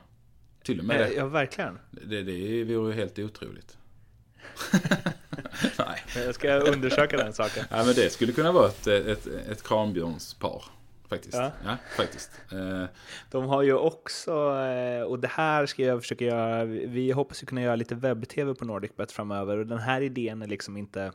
[0.63, 1.15] Till och med Eh, det.
[1.15, 1.79] Ja, verkligen.
[1.91, 3.79] Det, det vore ju helt otroligt.
[5.79, 6.03] Nej.
[6.17, 7.65] Jag ska undersöka den saken.
[7.71, 10.65] Ja, men det skulle kunna vara ett, ett, ett kranbjörnspar.
[11.09, 11.35] Faktiskt.
[11.37, 11.51] Ja.
[11.65, 12.41] Ja, faktiskt.
[12.53, 12.85] Eh,
[13.31, 17.47] De har ju också, eh, och det här ska jag försöka göra, vi hoppas ju
[17.47, 21.13] kunna göra lite webb-tv på NordicBet framöver och den här idén är liksom inte,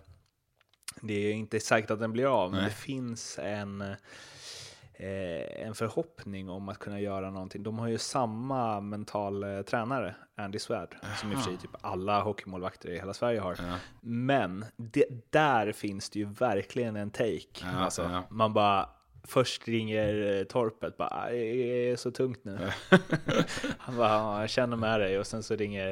[1.02, 2.70] det är inte säkert att den blir av, men Nej.
[2.70, 7.64] det finns en, eh, en förhoppning om att kunna göra någonting.
[7.64, 11.72] De har ju samma mental eh, tränare, Andy Swärd, som i och för sig typ
[11.82, 13.56] alla hockeymålvakter i hela Sverige har.
[13.60, 13.76] Ja.
[14.02, 17.62] Men det, där finns det ju verkligen en take.
[17.62, 18.24] Ja, alltså, ja.
[18.30, 18.90] Man bara,
[19.30, 22.58] först ringer eh, Torpet, bara "Aj, det är så tungt nu.
[23.78, 25.88] Han bara, "Ja, jag känner med dig och sen så ringer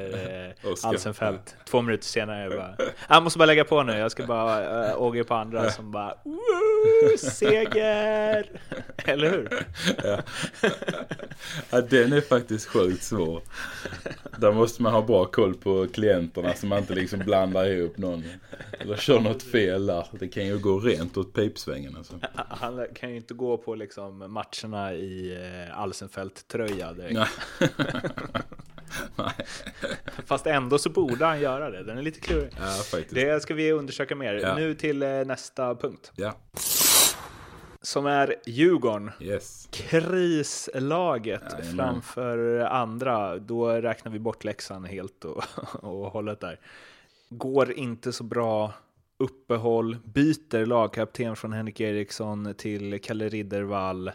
[0.46, 0.74] eh.
[0.84, 2.76] Alsenfelt två minuter senare bara,
[3.08, 6.14] jag måste bara lägga på nu, jag ska bara äh, åga på andra som bara,
[6.24, 8.50] "Woo, seger!
[9.04, 9.48] Eller hur?
[11.70, 13.42] ja, den är faktiskt sjukt svår.
[14.38, 18.24] Där måste man ha bra koll på klienterna så man inte liksom blandar ihop någon.
[18.80, 20.06] Eller kör något fel där.
[20.12, 22.14] Det kan ju gå rent åt pipsvängen alltså.
[22.34, 25.36] Han kan ju inte gå på liksom matcherna i
[25.68, 27.20] eh, Alsenfelt-tröja direkt.
[30.26, 32.52] Fast ändå så borde han göra det, den är lite klurig.
[32.92, 33.00] Ja.
[33.10, 34.34] Det ska vi undersöka mer.
[34.34, 34.54] Ja.
[34.54, 36.12] Nu till eh, nästa punkt.
[36.16, 36.34] Ja,
[37.82, 39.10] Som är Djurgården.
[39.20, 39.68] yes.
[39.70, 41.42] Krislaget
[41.76, 43.38] framför andra.
[43.38, 45.44] Då räknar vi bort Leksand helt och,
[45.84, 46.60] och hållet där.
[47.28, 48.72] går inte så bra
[49.18, 54.10] uppehåll, byter lagkapten från Henrik Eriksson till Kalle Riddervall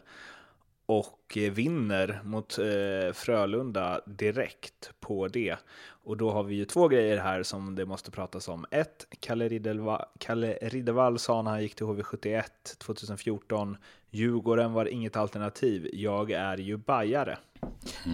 [0.85, 5.55] och eh, vinner mot eh, Frölunda direkt på det.
[5.85, 8.65] Och då har vi ju två grejer här som det måste pratas om.
[8.71, 12.43] Ett, Kalle Riddervall, Kalle Riddervall sa när han gick till HV71
[12.77, 13.77] 2014,
[14.09, 17.37] Djurgården var inget alternativ, jag är ju bajare.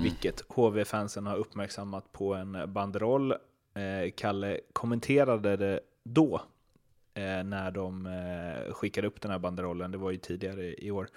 [0.04, 3.32] Vilket HV-fansen har uppmärksammat på en banderoll.
[3.32, 6.42] Eh, Kalle kommenterade det då
[7.20, 9.92] Eh, när de eh, skickade upp den här banderollen.
[9.92, 11.10] Det var ju tidigare i år.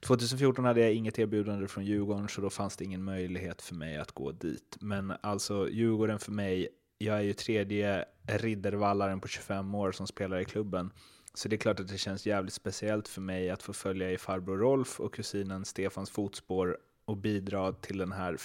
[0.00, 3.96] 2014 hade jag inget erbjudande från Djurgården så då fanns det ingen möjlighet för mig
[3.96, 4.76] att gå dit.
[4.80, 10.38] Men alltså Djurgården för mig, jag är ju tredje riddervallaren på 25 år som spelar
[10.38, 10.90] i klubben.
[11.34, 14.18] Så det är klart att det känns jävligt speciellt för mig att få följa i
[14.18, 18.36] farbror Rolf och kusinen Stefans fotspår och bidra till, den här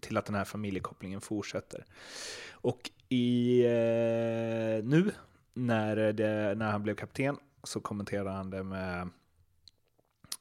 [0.00, 1.84] till att den här familjekopplingen fortsätter.
[2.50, 5.12] Och i, eh, nu
[5.56, 9.08] när, eh, det, när han blev kapten så kommenterade han det med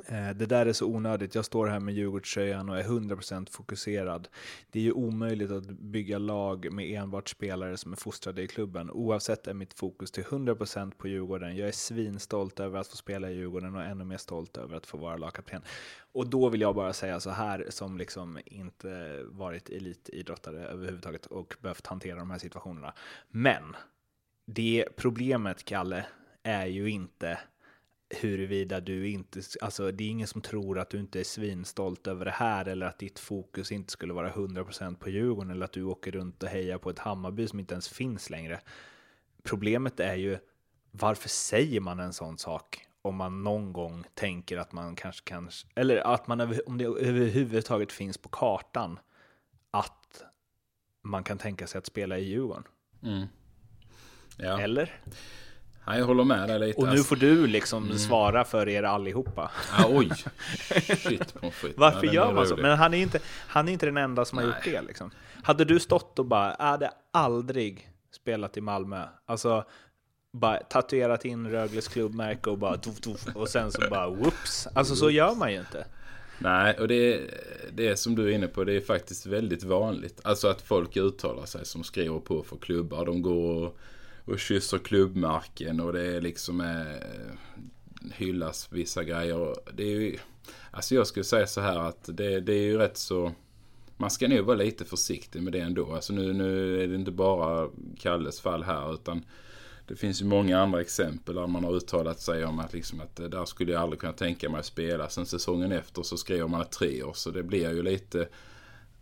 [0.07, 1.35] eh, det där är så onödigt.
[1.35, 4.27] Jag står här med Djurgårdströjan och är 100% fokuserad.
[4.71, 8.91] Det är ju omöjligt att bygga lag med enbart spelare som är fostrade i klubben.
[8.91, 11.57] Oavsett är mitt fokus till 100% på Djurgården.
[11.57, 14.85] Jag är svinstolt över att få spela i Djurgården och ännu mer stolt över att
[14.85, 15.61] få vara lagkapten.
[16.11, 21.55] Och då vill jag bara säga så här, som liksom inte varit elitidrottare överhuvudtaget och
[21.61, 22.93] behövt hantera de här situationerna.
[23.29, 23.75] Men
[24.45, 26.05] det problemet, Kalle,
[26.43, 27.39] är ju inte
[28.09, 32.25] huruvida du inte, alltså det är ingen som tror att du inte är svinstolt över
[32.25, 35.83] det här eller att ditt fokus inte skulle vara 100% på Djurgården eller att du
[35.83, 38.59] åker runt och hejar på ett Hammarby som inte ens finns längre.
[39.43, 40.37] Problemet är ju
[40.91, 45.49] varför säger man en sån sak om man någon gång tänker att man kanske kan,
[45.75, 48.99] eller att man om det överhuvudtaget finns på kartan
[49.71, 50.23] att
[51.01, 52.63] man kan tänka sig att spela i Djurgården.
[53.03, 53.27] Mm.
[54.37, 54.59] Ja.
[54.59, 54.93] Eller?
[55.85, 56.81] Ja, jag håller med dig lite.
[56.81, 59.51] Och nu får du liksom svara för er allihopa.
[59.77, 60.09] Ja, oj.
[60.97, 61.73] Shit på skit.
[61.77, 62.55] Varför gör man så?
[62.55, 64.81] Men han är inte, han är inte den enda som har gjort det.
[64.81, 65.11] Liksom.
[65.43, 69.03] Hade du stått och bara, jag hade aldrig spelat i Malmö.
[69.25, 69.65] Alltså,
[70.33, 74.67] bara tatuerat in Rögles klubbmärke och bara tuff, tuff, och sen så bara whoops.
[74.73, 75.85] Alltså så gör man ju inte.
[76.39, 77.21] Nej, och det,
[77.73, 80.19] det är som du är inne på, det är faktiskt väldigt vanligt.
[80.23, 83.05] Alltså att folk uttalar sig som skriver på för klubbar.
[83.05, 83.77] De går och,
[84.25, 87.37] och kysser klubbmarken och det är liksom eh,
[88.13, 89.55] hyllas vissa grejer.
[89.73, 90.17] Det är ju,
[90.71, 93.31] alltså jag skulle säga så här att det, det är ju rätt så...
[93.97, 95.93] Man ska nog vara lite försiktig med det ändå.
[95.93, 99.25] Alltså nu, nu är det inte bara Kalles fall här utan
[99.87, 103.15] det finns ju många andra exempel där man har uttalat sig om att, liksom att
[103.15, 105.09] det där skulle jag aldrig kunna tänka mig att spela.
[105.09, 107.13] Sen säsongen efter så skriver man ett tre år.
[107.13, 108.27] Så det blir ju lite...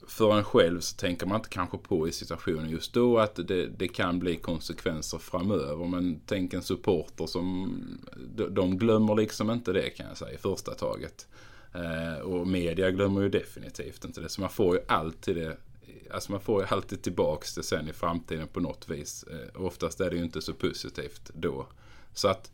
[0.08, 3.68] För en själv så tänker man inte kanske på i situationen just då att det,
[3.68, 5.86] det kan bli konsekvenser framöver.
[5.86, 7.74] Men tänk en supporter som...
[8.36, 11.28] de- De glömmer liksom inte det kan jag säga i första taget.
[11.74, 14.30] Eh, och media glömmer ju definitivt inte det.
[14.30, 15.58] Så man får ju alltid det
[16.12, 19.24] Alltså man får ju alltid tillbaks det sen i framtiden på något vis.
[19.24, 21.68] Eh, oftast är det ju inte så positivt då.
[22.14, 22.51] Så att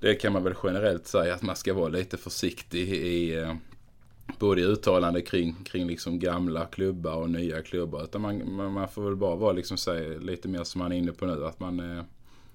[0.00, 3.54] det kan man väl generellt säga att man ska vara lite försiktig i eh,
[4.38, 8.04] både i uttalande kring, kring liksom gamla klubbar och nya klubbar.
[8.04, 10.96] Utan man, man, man får väl bara vara liksom säga lite mer som man är
[10.96, 11.44] inne på nu.
[11.46, 12.04] Att man, eh,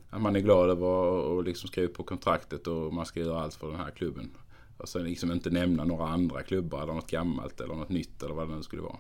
[0.10, 3.54] att man är glad över att liksom skriva på kontraktet och man ska göra allt
[3.56, 4.32] för den här klubben.
[4.78, 8.36] Och sen liksom inte nämna några andra klubbar eller något gammalt eller något nytt eller
[8.36, 8.98] vad det nu skulle vara.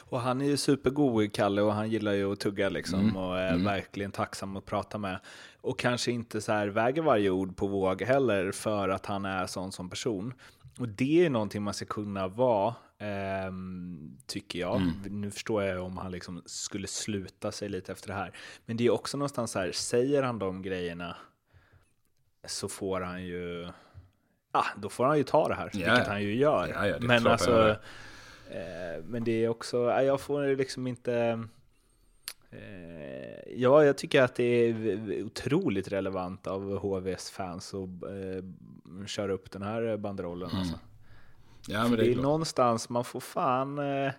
[0.00, 3.16] Och han är ju supergod, Kalle, och han gillar ju att tugga liksom Mm.
[3.16, 5.20] och är verkligen tacksam att prata med.
[5.60, 9.46] Och kanske inte så här väger varje ord på våg heller för att han är
[9.46, 10.32] sån som person.
[10.78, 14.76] Och det är någonting man ska kunna vara, ehm, tycker jag.
[14.76, 14.92] Mm.
[15.20, 18.36] Nu förstår jag om han liksom skulle sluta sig lite efter det här.
[18.66, 21.16] Men det är också någonstans så här, säger han de grejerna
[22.44, 23.68] så får han ju,
[24.50, 26.12] ah, då får han ju ta det här, Ja, vilket ja.
[26.12, 26.86] han ju gör.
[26.88, 27.76] Ja, Men alltså.
[28.50, 31.48] Eh, men det är också, ja, jag får liksom inte...
[32.50, 37.80] Eh, ja, jag tycker att det är otroligt relevant av HVs fans att
[38.10, 40.50] eh, köra upp den här banderollen.
[40.52, 40.78] Alltså.
[41.68, 42.22] Ja, men det det är är klart.
[42.22, 43.78] någonstans, man får fan...
[43.78, 44.12] Eh,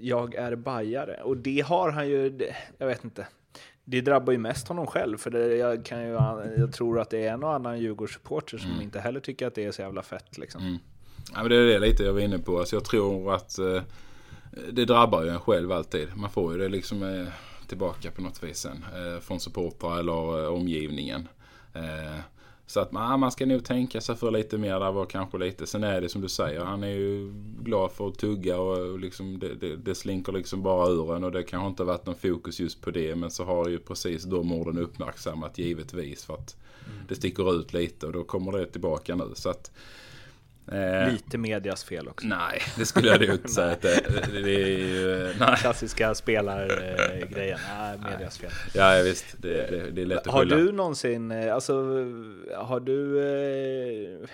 [0.00, 1.20] jag är bajare.
[1.22, 3.26] Och det har han ju, det- jag vet inte.
[3.84, 6.08] Det drabbar ju mest honom själv, för det, jag, kan ju,
[6.58, 9.64] jag tror att det är en och annan Djurgårdssupporter som inte heller tycker att det
[9.64, 10.38] är så jävla fett.
[10.38, 10.78] Liksom.
[11.34, 12.58] Ja, men det är det lite jag var inne på.
[12.58, 13.82] Alltså jag tror att eh,
[14.72, 16.08] det drabbar ju en själv alltid.
[16.16, 17.26] Man får ju det liksom eh,
[17.66, 18.84] tillbaka på något vis sen.
[18.94, 21.28] Eh, från supportrar eller eh, omgivningen.
[22.66, 24.80] Så att man, man ska nog tänka sig för lite mer.
[24.80, 25.66] Där var kanske lite.
[25.66, 26.60] Sen är det som du säger.
[26.60, 30.88] Han är ju glad för att tugga och liksom det, det, det slinker liksom bara
[30.88, 31.24] ur en.
[31.24, 33.14] Och det kanske inte varit någon fokus just på det.
[33.14, 36.24] Men så har ju precis de orden uppmärksammat givetvis.
[36.24, 36.56] För att
[37.08, 39.30] det sticker ut lite och då kommer det tillbaka nu.
[39.34, 39.70] Så att
[40.72, 42.26] Eh, Lite medias fel också.
[42.26, 44.00] Nej, det skulle jag inte säga att det,
[44.42, 45.32] det, är ju...
[45.38, 45.56] Nej.
[45.56, 47.58] Klassiska spelargrejen.
[47.78, 48.50] Nej, medias fel.
[48.74, 49.26] Ja, visst.
[49.38, 50.56] Det, det, det är lätt att Har skylla.
[50.56, 51.72] du någonsin, eh, alltså,
[52.56, 53.18] har du...
[54.22, 54.28] Eh,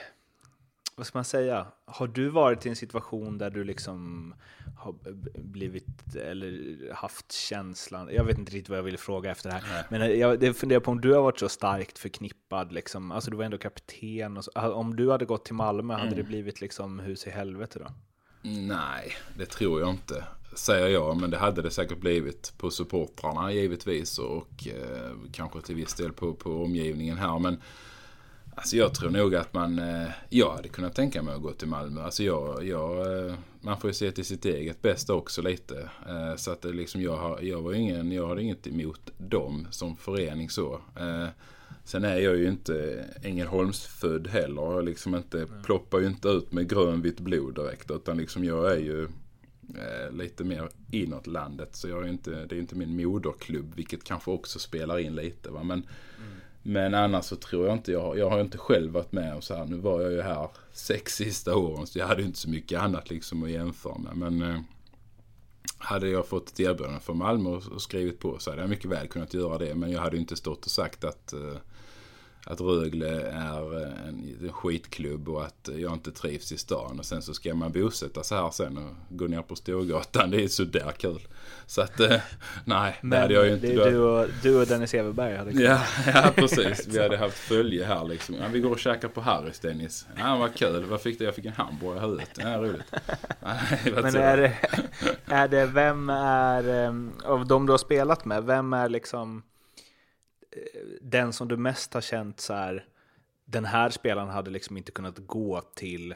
[0.98, 1.66] vad ska man säga?
[1.84, 4.34] Har du varit i en situation där du liksom
[4.76, 4.94] har
[5.38, 9.86] blivit eller haft känslan, jag vet inte riktigt vad jag vill fråga efter det här,
[9.90, 10.00] Nej.
[10.00, 13.44] men jag funderar på om du har varit så starkt förknippad, liksom, alltså du var
[13.44, 16.06] ändå kapten, och så, om du hade gått till Malmö, mm.
[16.06, 17.92] hade det blivit liksom hus i helvete då?
[18.50, 20.24] Nej, det tror jag inte,
[20.54, 25.74] säger jag, men det hade det säkert blivit på supportrarna givetvis och eh, kanske till
[25.74, 27.60] viss del på, på omgivningen här, men
[28.58, 31.68] Alltså jag tror nog att man, eh, jag hade kunnat tänka mig att gå till
[31.68, 32.02] Malmö.
[32.02, 35.90] Alltså jag, jag, eh, man får ju se till sitt eget bästa också lite.
[36.08, 39.96] Eh, så att liksom jag, har, jag var ingen, jag hade inget emot dem som
[39.96, 40.80] förening så.
[41.84, 44.62] Sen är jag ju inte Ängelholmsfödd heller.
[44.62, 47.90] Jag liksom inte, ploppar ju inte ut med grönvitt blod direkt.
[47.90, 49.08] Utan liksom jag är ju
[50.10, 51.76] lite mer inåt landet.
[51.76, 55.50] Så jag är inte, det är inte min moderklubb, vilket kanske också spelar in lite.
[55.50, 55.62] Va?
[55.62, 55.82] Men,
[56.18, 56.37] mm.
[56.62, 59.54] Men annars så tror jag inte, jag, jag har inte själv varit med om så
[59.54, 59.64] här.
[59.64, 63.10] Nu var jag ju här sex sista åren så jag hade inte så mycket annat
[63.10, 64.16] liksom att jämföra med.
[64.16, 64.60] Men eh,
[65.78, 68.90] hade jag fått ett erbjudande från Malmö och, och skrivit på så hade jag mycket
[68.90, 69.74] väl kunnat göra det.
[69.74, 71.56] Men jag hade inte stått och sagt att eh,
[72.50, 76.98] att Rögle är en, skitklubb och att jag inte trivs i stan.
[76.98, 80.30] Och sen så ska man bosätta sig här sen och gå ner på Storgatan.
[80.30, 81.20] Det är sådär kul.
[81.66, 82.16] Så att, eh,
[82.64, 83.66] nej, Men det hade jag ju inte.
[83.66, 85.80] Det är du, och, du och Dennis Everberg hade kunnat.
[86.06, 86.86] Ja, ja, precis.
[86.86, 88.34] Vi hade haft följe här liksom.
[88.34, 90.06] Ja, vi går och käkar på Harrys Dennis.
[90.16, 90.84] Ja, vad kul.
[90.84, 91.24] Vad fick du?
[91.24, 92.30] Jag fick en hamburgare i huvudet.
[92.36, 92.94] Ja, roligt.
[93.42, 94.52] Nej, Men är det,
[95.26, 96.92] är det, vem är, eh,
[97.24, 99.42] av de du har spelat med, vem är liksom
[101.00, 102.84] den som du mest har känt så här,
[103.44, 106.14] den här spelaren hade liksom inte kunnat gå till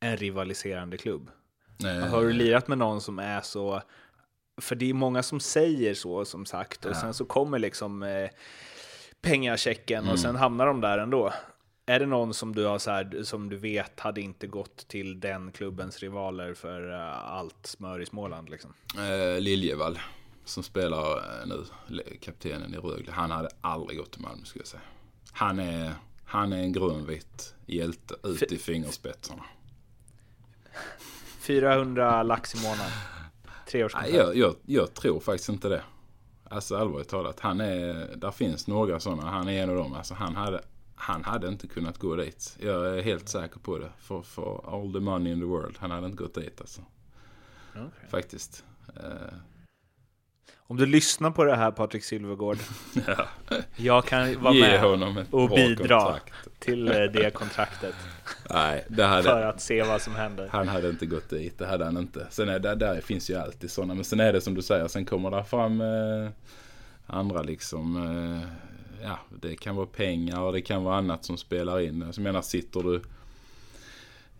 [0.00, 1.30] en rivaliserande klubb?
[1.78, 2.00] Nej.
[2.00, 3.82] Har du lirat med någon som är så,
[4.60, 7.00] för det är många som säger så som sagt, och ja.
[7.00, 8.30] sen så kommer liksom eh,
[9.20, 10.12] pengachecken mm.
[10.12, 11.32] och sen hamnar de där ändå.
[11.86, 15.20] Är det någon som du, har så här, som du vet hade inte gått till
[15.20, 18.48] den klubbens rivaler för uh, allt smör i Småland?
[18.48, 18.74] Liksom?
[18.96, 19.98] Eh, Liljevall
[20.48, 21.64] som spelar eh, nu,
[22.20, 24.82] kaptenen i Rögle, han hade aldrig gått till Malmö skulle jag säga.
[25.32, 25.94] Han är,
[26.24, 29.44] han är en grönvit hjälte ut i fingerspetsarna.
[31.40, 32.92] 400 lax i månaden.
[33.68, 34.14] Treårskontrakt.
[34.14, 35.82] Jag, jag, jag tror faktiskt inte det.
[36.44, 37.40] Alltså allvarligt talat.
[37.40, 39.30] Han är, där finns några sådana.
[39.30, 39.92] Han är en av dem.
[39.92, 40.60] Alltså han hade,
[40.94, 42.56] han hade inte kunnat gå dit.
[42.60, 43.90] Jag är helt säker på det.
[43.98, 45.76] For, for all the money in the world.
[45.78, 46.80] Han hade inte gått dit alltså.
[47.70, 48.08] Okay.
[48.10, 48.64] Faktiskt.
[48.96, 49.38] Uh,
[50.68, 52.58] om du lyssnar på det här Patrik Silvergård.
[53.06, 53.26] ja.
[53.76, 56.34] Jag kan vara Ge med och bidra kontrakt.
[56.58, 57.94] till eh, det kontraktet.
[58.50, 60.48] Nej, det hade, för att se vad som händer.
[60.52, 62.26] Han hade inte gått dit, det hade han inte.
[62.30, 63.94] Sen är det, där finns ju alltid sådana.
[63.94, 66.30] Men sen är det som du säger, sen kommer det fram eh,
[67.06, 67.96] andra liksom.
[67.96, 68.48] Eh,
[69.02, 72.12] ja, det kan vara pengar och det kan vara annat som spelar in.
[72.14, 73.02] Jag menar, sitter du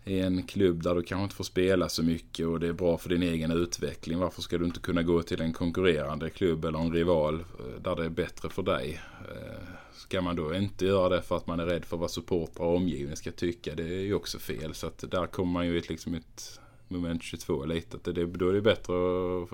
[0.07, 2.97] i en klubb där du kanske inte får spela så mycket och det är bra
[2.97, 4.19] för din egen utveckling.
[4.19, 7.95] Varför ska du inte kunna gå till en konkurrerande klubb eller en rival eh, där
[7.95, 9.01] det är bättre för dig?
[9.31, 12.65] Eh, ska man då inte göra det för att man är rädd för vad supportrar
[12.65, 13.75] och omgivning ska tycka?
[13.75, 14.73] Det är ju också fel.
[14.73, 17.97] Så att där kommer man ju i liksom ett moment 22 lite.
[17.97, 18.93] Att det, då är det bättre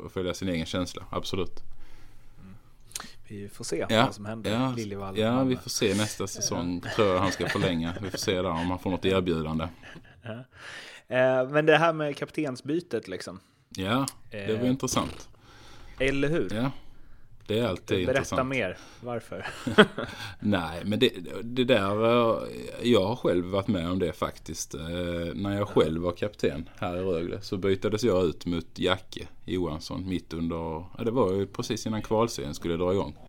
[0.06, 1.64] att följa sin egen känsla, absolut.
[3.28, 5.18] Vi får se ja, vad som händer ja, Liljevall.
[5.18, 6.82] Ja, vi får se nästa säsong.
[6.95, 7.93] Tror jag han ska förlänga.
[8.01, 9.68] Vi får se där om han får något erbjudande.
[10.24, 13.40] Eh, men det här med kaptensbytet liksom.
[13.76, 15.30] Ja, det var eh, intressant.
[16.00, 16.54] Eller hur?
[16.54, 16.72] Ja,
[17.48, 18.50] det är alltid Berätta intressant.
[18.50, 19.46] Berätta mer, varför?
[20.40, 21.10] Nej, men det,
[21.44, 22.48] det där, eh,
[22.84, 24.74] jag har själv varit med om det faktiskt.
[25.34, 30.10] När jag själv var kapten här i Rögle så bytades jag ut mot Jacke Johansson
[30.10, 33.23] mitt under, ja, det var ju precis innan kvalserien skulle dra igång.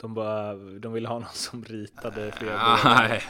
[0.00, 3.22] De, bara, de ville ha någon som ritade fler Nej,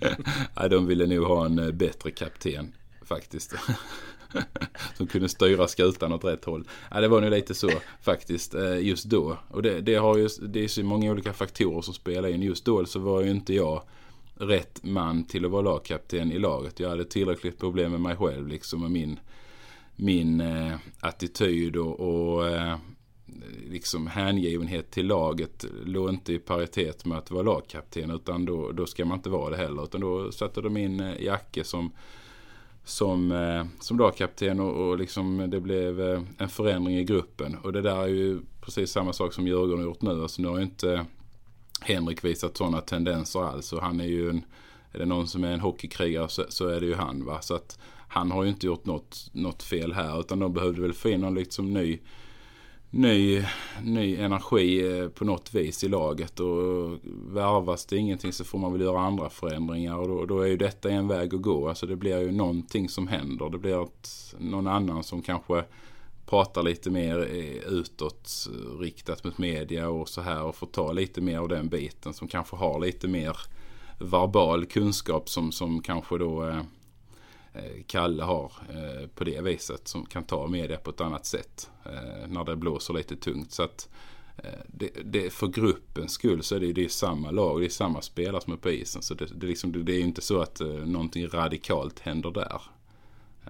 [0.56, 3.54] nej, de ville nog ha en eh, bättre kapten faktiskt.
[4.96, 6.68] som kunde styra skutan åt rätt håll.
[6.90, 7.70] Ja, det var nog lite så
[8.02, 9.38] faktiskt eh, just då.
[9.48, 12.42] Och det, det, har ju, det är så många olika faktorer som spelar in.
[12.42, 13.82] Just då så var ju inte jag
[14.34, 16.80] rätt man till att vara lagkapten i laget.
[16.80, 19.20] Jag hade tillräckligt problem med mig själv liksom med min,
[19.96, 22.76] min eh, attityd och, och eh,
[23.70, 28.86] liksom hängivenhet till laget låg inte i paritet med att vara lagkapten utan då, då
[28.86, 29.84] ska man inte vara det heller.
[29.84, 31.92] Utan då satte de in eh, Jacke som,
[32.84, 37.56] som, eh, som lagkapten och, och liksom det blev eh, en förändring i gruppen.
[37.56, 40.22] Och det där är ju precis samma sak som Djurgården har gjort nu.
[40.22, 41.06] Alltså nu har ju inte
[41.80, 44.44] Henrik visat sådana tendenser alls och han är ju en
[44.96, 47.24] är det någon som är en hockeykrigare så, så är det ju han.
[47.24, 47.40] Va?
[47.40, 47.78] Så att
[48.08, 51.20] han har ju inte gjort något, något fel här utan de behövde väl få in
[51.20, 51.98] någon liksom ny,
[52.90, 53.44] ny,
[53.82, 56.40] ny energi eh, på något vis i laget.
[56.40, 56.98] Och
[57.32, 60.56] värvas det ingenting så får man väl göra andra förändringar och då, då är ju
[60.56, 61.68] detta en väg att gå.
[61.68, 63.50] Alltså det blir ju någonting som händer.
[63.50, 65.64] Det blir att någon annan som kanske
[66.26, 70.92] pratar lite mer eh, utåt eh, riktat mot media och så här och får ta
[70.92, 73.36] lite mer av den biten som kanske har lite mer
[73.98, 76.60] verbal kunskap som, som kanske då
[77.86, 82.28] Kalle har eh, på det viset som kan ta media på ett annat sätt eh,
[82.28, 83.52] när det blåser lite tungt.
[83.52, 83.88] Så att
[84.36, 87.70] eh, det, det, för gruppens skull så är det, det är samma lag, det är
[87.70, 89.02] samma spelare som är på isen.
[89.02, 92.62] Så det, det, liksom, det är inte så att eh, någonting radikalt händer där.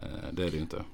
[0.02, 0.84] Eh, det är det inte.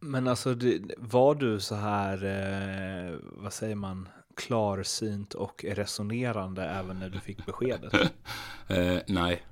[0.00, 0.56] Men alltså,
[0.98, 7.46] var du så här, eh, vad säger man, klarsynt och resonerande även när du fick
[7.46, 7.94] beskedet?
[8.68, 9.42] eh, nej,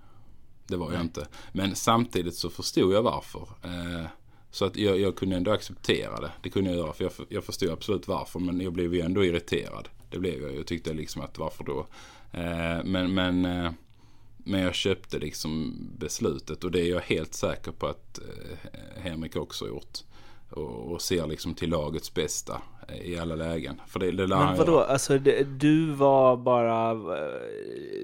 [0.66, 1.26] det var jag inte.
[1.52, 3.48] Men samtidigt så förstod jag varför.
[3.62, 4.06] Eh,
[4.50, 6.32] så att jag, jag, kunde ändå acceptera det.
[6.42, 8.40] Det kunde jag göra för jag, jag förstod absolut varför.
[8.40, 9.88] Men jag blev ju ändå irriterad.
[10.10, 10.56] Det blev jag.
[10.56, 11.86] Jag tyckte liksom att varför då?
[12.32, 13.72] Eh, men, men, eh,
[14.36, 18.18] men jag köpte liksom beslutet och det är jag helt säker på att
[18.96, 19.98] Henrik också har gjort
[20.50, 22.62] och, och ser liksom till lagets bästa
[23.02, 23.80] i alla lägen.
[23.86, 24.88] För det, det Men vadå, jag...
[24.88, 27.26] alltså det, du var bara, eh,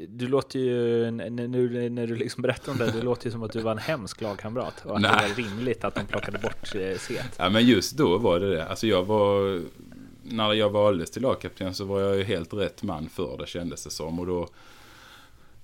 [0.09, 3.53] du låter ju, nu när du liksom berättar om det, det låter ju som att
[3.53, 5.11] du var en hemsk lagkamrat och att Nej.
[5.11, 7.35] det var rimligt att de plockade bort eh, Set.
[7.37, 8.67] Ja men just då var det det.
[8.67, 9.63] Alltså jag var,
[10.23, 13.85] när jag valdes till lagkapten så var jag ju helt rätt man för det kändes
[13.85, 14.49] det som och då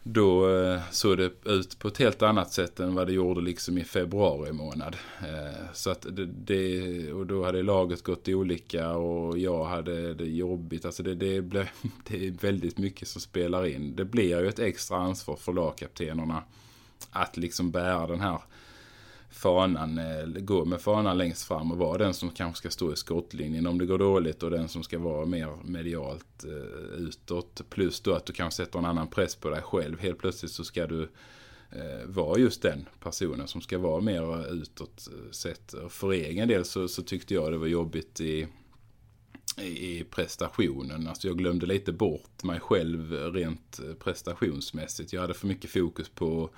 [0.09, 3.79] då eh, såg det ut på ett helt annat sätt än vad det gjorde liksom
[3.79, 4.97] i februari månad.
[5.21, 10.25] Eh, så att det, det, och då hade laget gått olika och jag hade det
[10.25, 10.85] jobbigt.
[10.85, 11.69] Alltså det, det, blev,
[12.09, 13.97] det är väldigt mycket som spelar in.
[13.97, 16.43] Det blir ju ett extra ansvar för lagkaptenerna
[17.11, 18.39] att liksom bära den här
[19.37, 22.97] fanan, eh, gå med fanan längst fram och vara den som kanske ska stå i
[22.97, 27.63] skottlinjen om det går dåligt och den som ska vara mer medialt eh, utåt.
[27.71, 30.01] Plus då att du kanske sätter en annan press på dig själv.
[30.01, 31.03] Helt plötsligt så ska du
[31.71, 35.75] eh, vara just den personen som ska vara mer utåt eh, sett.
[35.89, 38.49] För egen del så, så tyckte jag det var jobbigt i
[39.63, 41.07] i prestationen.
[41.09, 45.13] Alltså jag glömde lite bort mig själv rent eh, prestationsmässigt.
[45.13, 46.51] Jag hade för mycket fokus på,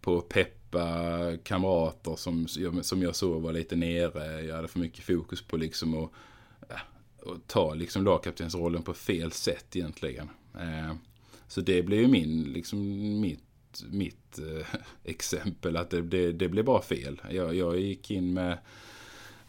[0.00, 2.48] på att peppa kamrater som,
[2.82, 4.42] som jag såg var lite nere.
[4.42, 6.10] Jag hade för mycket fokus på liksom att,
[6.70, 10.28] eh, att ta liksom lagkaptensrollen på fel sätt egentligen.
[10.54, 10.94] Eh,
[11.48, 12.80] så det blev ju min, liksom
[13.20, 14.66] mitt, mitt eh,
[15.04, 17.20] exempel att det, det, det blev bara fel.
[17.30, 18.58] Jag, jag gick in med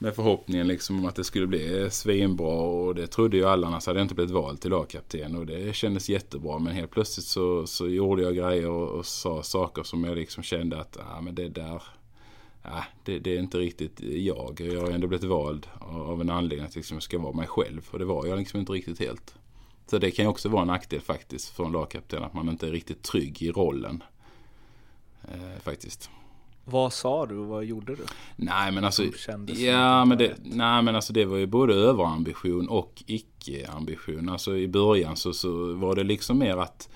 [0.01, 3.87] med förhoppningen liksom om att det skulle bli svinbra och det trodde ju alla annars
[3.87, 7.67] hade jag inte blivit vald till lagkapten och det kändes jättebra men helt plötsligt så,
[7.67, 11.35] så gjorde jag grejer och, och sa saker som jag liksom kände att ah, men
[11.35, 11.83] det där
[12.61, 14.61] ah, det, det, är inte riktigt jag.
[14.61, 17.87] Jag har ändå blivit vald av en anledning att liksom jag ska vara mig själv
[17.91, 19.35] och det var jag liksom inte riktigt helt.
[19.87, 22.67] Så det kan ju också vara en nackdel faktiskt för en lagkapten att man inte
[22.67, 24.03] är riktigt trygg i rollen.
[25.31, 26.09] Eh, faktiskt.
[26.69, 28.03] Vad sa du och vad gjorde du?
[28.35, 29.03] Nej men alltså,
[29.47, 34.29] ja, men det, nej, men alltså det var ju både överambition och icke-ambition.
[34.29, 36.89] Alltså i början så, så var det liksom mer att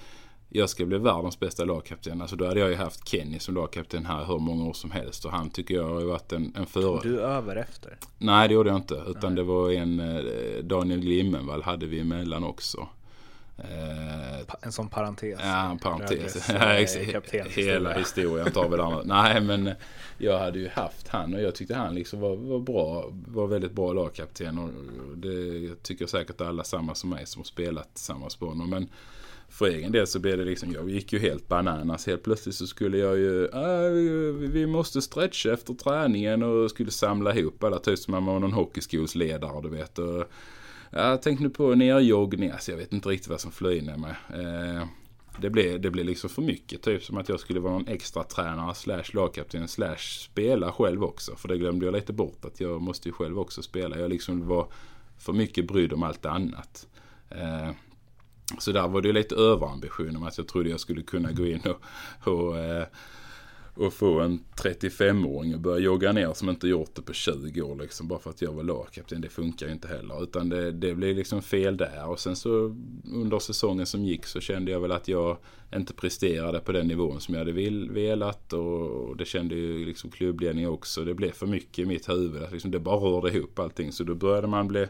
[0.55, 2.21] jag ska bli världens bästa lagkapten.
[2.21, 5.25] Alltså då hade jag ju haft Kenny som lagkapten här hur många år som helst.
[5.25, 6.99] Och han tycker jag har ju varit en, en före.
[7.03, 7.97] Du över efter?
[8.17, 9.03] Nej det gjorde jag inte.
[9.07, 9.35] Utan nej.
[9.35, 12.87] det var en eh, Daniel Glimmenvall hade vi emellan också.
[14.61, 15.39] Eh, en sån parentes.
[15.43, 16.49] Ja, en parentes.
[17.33, 19.69] Ja, hela historien tar vi där Nej, men
[20.17, 23.11] jag hade ju haft han och jag tyckte han liksom var, var bra.
[23.27, 24.69] Var väldigt bra lagkapten och
[25.17, 28.69] det tycker säkert alla samma som mig som har spelat tillsammans på honom.
[28.69, 28.89] Men
[29.49, 32.07] för egen del så blev det liksom, jag gick ju helt bananas.
[32.07, 33.91] Helt plötsligt så skulle jag ju, äh,
[34.49, 38.53] vi måste stretcha efter träningen och skulle samla ihop alla typ som man var någon
[38.53, 39.99] hockeyskolsledare du vet.
[39.99, 40.23] Och,
[40.93, 43.97] jag tänkte nu på nerjoggning, alltså jag vet inte riktigt vad som flög in i
[43.97, 44.15] mig.
[44.33, 44.87] Eh,
[45.41, 48.23] det blev, det blev liksom för mycket, typ som att jag skulle vara någon extra
[48.23, 51.35] tränare slash lagkapten slash spela själv också.
[51.35, 53.99] För det glömde jag lite bort att jag måste ju själv också spela.
[53.99, 54.67] Jag liksom var
[55.17, 56.87] för mycket brydd om allt annat.
[57.29, 57.71] Eh,
[58.59, 61.45] så där var det ju lite överambition om att jag trodde jag skulle kunna gå
[61.45, 62.85] in och, och eh,
[63.79, 67.75] att få en 35-åring att börja jogga ner som inte gjort det på 20 år
[67.75, 68.07] liksom.
[68.07, 69.21] Bara för att jag var lagkapten.
[69.21, 70.23] Det funkar ju inte heller.
[70.23, 72.07] Utan det, det blev liksom fel där.
[72.07, 72.75] Och sen så
[73.13, 75.37] under säsongen som gick så kände jag väl att jag
[75.75, 78.53] inte presterade på den nivån som jag hade vill, velat.
[78.53, 81.05] Och det kände ju liksom klubbledningen också.
[81.05, 82.43] Det blev för mycket i mitt huvud.
[82.43, 83.91] Att liksom det bara rörde ihop allting.
[83.91, 84.87] Så då började man bli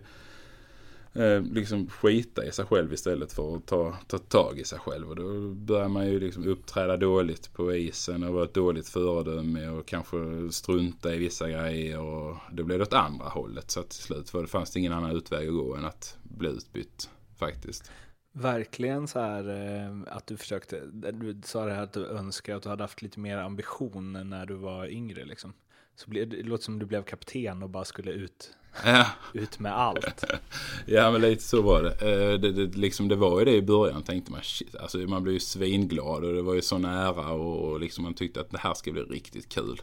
[1.13, 5.09] eh, liksom skita i sig själv istället för att ta, ta tag i sig själv.
[5.09, 9.67] Och då börjar man ju liksom uppträda dåligt på isen och vara ett dåligt föredöme
[9.67, 10.17] och kanske
[10.51, 11.99] strunta i vissa grejer.
[11.99, 13.71] Och då blev det åt andra hållet.
[13.71, 16.17] Så att till slut för det fanns det ingen annan utväg att gå än att
[16.23, 17.09] bli utbytt
[17.39, 17.91] faktiskt.
[18.35, 22.63] Verkligen så här eh, att du försökte, du sa det här att du önskar att
[22.63, 25.53] du hade haft lite mer ambition när du var yngre liksom.
[25.95, 28.51] Så ble, det låter som du blev kapten och bara skulle ut,
[28.85, 29.05] Ja.
[29.33, 30.23] ut med allt.
[30.85, 31.89] Ja men lite så var det.
[31.91, 34.75] Eh, det, det, liksom, det var ju det i början tänkte man shit.
[34.75, 38.13] Alltså, man blev ju svinglad och det var ju så nära och, och liksom, man
[38.13, 39.81] tyckte att det här ska bli riktigt kul.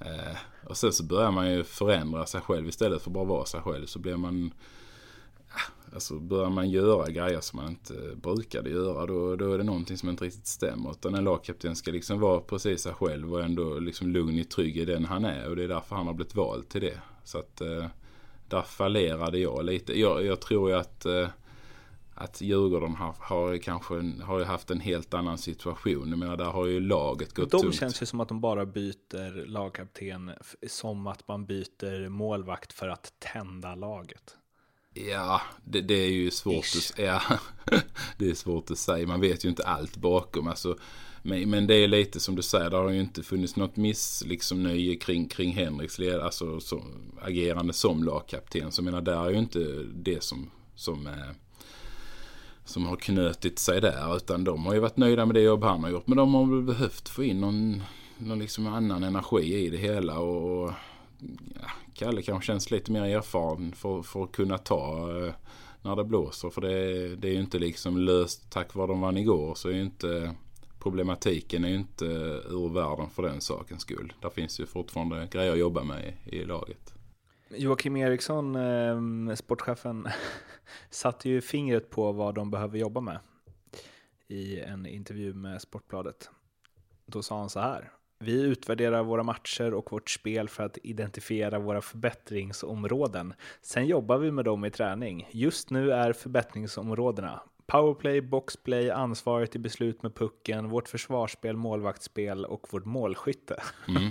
[0.00, 0.36] Eh,
[0.68, 3.86] och sen så börjar man ju förändra sig själv istället för bara vara sig själv.
[3.86, 4.52] Så blir man
[5.94, 9.98] Alltså börjar man göra grejer som man inte brukade göra då, då är det någonting
[9.98, 10.90] som inte riktigt stämmer.
[10.90, 14.76] Utan en lagkapten ska liksom vara precis sig själv och ändå liksom lugn och trygg
[14.76, 15.48] i den han är.
[15.48, 16.98] Och det är därför han har blivit vald till det.
[17.24, 17.86] Så att eh,
[18.48, 20.00] där fallerade jag lite.
[20.00, 21.28] Jag, jag tror ju att, eh,
[22.14, 26.08] att Djurgården har, har kanske har haft en helt annan situation.
[26.10, 27.74] Jag menar där har ju laget gått De tungt.
[27.74, 30.30] känns ju som att de bara byter lagkapten
[30.68, 34.36] som att man byter målvakt för att tända laget.
[34.94, 37.22] Ja, det, det är ju svårt att, ja,
[38.18, 39.06] det är svårt att säga.
[39.06, 40.48] Man vet ju inte allt bakom.
[40.48, 40.78] Alltså,
[41.22, 44.24] men, men det är lite som du säger, det har ju inte funnits något miss,
[44.26, 46.82] liksom nöje kring, kring Henriks led, alltså, som,
[47.20, 48.72] agerande som lagkapten.
[48.72, 49.58] Så jag menar, där är ju inte
[49.94, 51.34] det som, som, eh,
[52.64, 54.16] som har knutit sig där.
[54.16, 56.06] Utan de har ju varit nöjda med det jobb han har gjort.
[56.06, 57.82] Men de har väl behövt få in någon,
[58.18, 60.18] någon liksom annan energi i det hela.
[60.18, 60.72] Och,
[61.60, 65.34] ja, Kalle kanske känns lite mer erfaren för, för att kunna ta eh,
[65.82, 66.50] när det blåser.
[66.50, 69.54] För det, det är ju inte liksom löst tack vare de vann igår.
[69.54, 70.34] Så är ju inte
[70.84, 74.12] problematiken är ju inte eh, ur världen för den sakens skull.
[74.20, 76.94] Där finns ju fortfarande grejer att jobba med i, i laget.
[77.48, 80.08] Joakim Eriksson, eh, sportchefen,
[80.90, 83.18] satte ju fingret på vad de behöver jobba med
[84.28, 86.30] i en intervju med Sportbladet.
[87.06, 87.92] Då sa han så här.
[88.24, 93.34] Vi utvärderar våra matcher och vårt spel för att identifiera våra förbättringsområden.
[93.62, 95.28] Sen jobbar vi med dem i träning.
[95.30, 102.66] Just nu är förbättringsområdena powerplay, boxplay, ansvaret i beslut med pucken, vårt försvarsspel, målvaktsspel och
[102.70, 103.62] vårt målskytte.
[103.88, 104.10] Mm.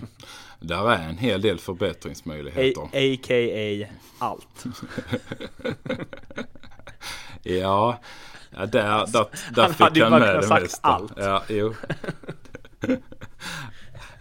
[0.59, 2.81] Där är en hel del förbättringsmöjligheter.
[2.81, 3.87] A- A.k.a.
[4.19, 4.63] allt.
[7.45, 7.97] Ja,
[8.51, 9.07] där, där,
[9.55, 10.87] där Han fick hade ju han med det mesta.
[10.87, 11.13] allt.
[11.17, 11.73] Ja, jo.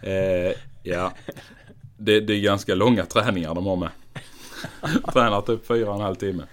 [0.03, 1.13] eh, ja,
[1.97, 3.89] det, det är ganska långa träningar de har med.
[5.13, 6.43] Tränar typ fyra och en halv timme.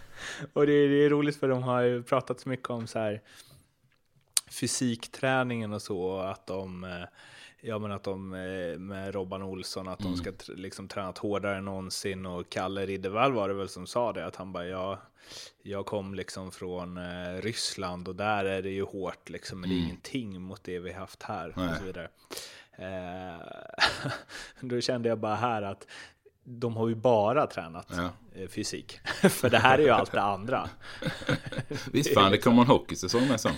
[0.53, 2.99] Och det är, det är roligt för de har ju pratat så mycket om så
[2.99, 3.21] här
[4.51, 7.05] fysikträningen och så, att de, eh,
[7.61, 11.57] ja men att de eh, med Robban Olsson, att de ska tr- liksom tränat hårdare
[11.57, 14.99] än någonsin och Kalle Riddervall var det väl som sa det, att han bara, ja,
[15.63, 19.77] jag kom liksom från eh, Ryssland och där är det ju hårt liksom, men det
[19.77, 21.69] är ingenting mot det vi haft här Nej.
[21.69, 22.09] och så vidare.
[22.81, 23.41] Eh,
[24.61, 25.87] då kände jag bara här att
[26.45, 28.11] de har ju bara tränat Ja
[28.43, 29.01] eh, fysik.
[29.31, 30.69] För det här är ju allt det andra.
[31.93, 33.53] Visst fan, det kommer en hockeysäsong med sån.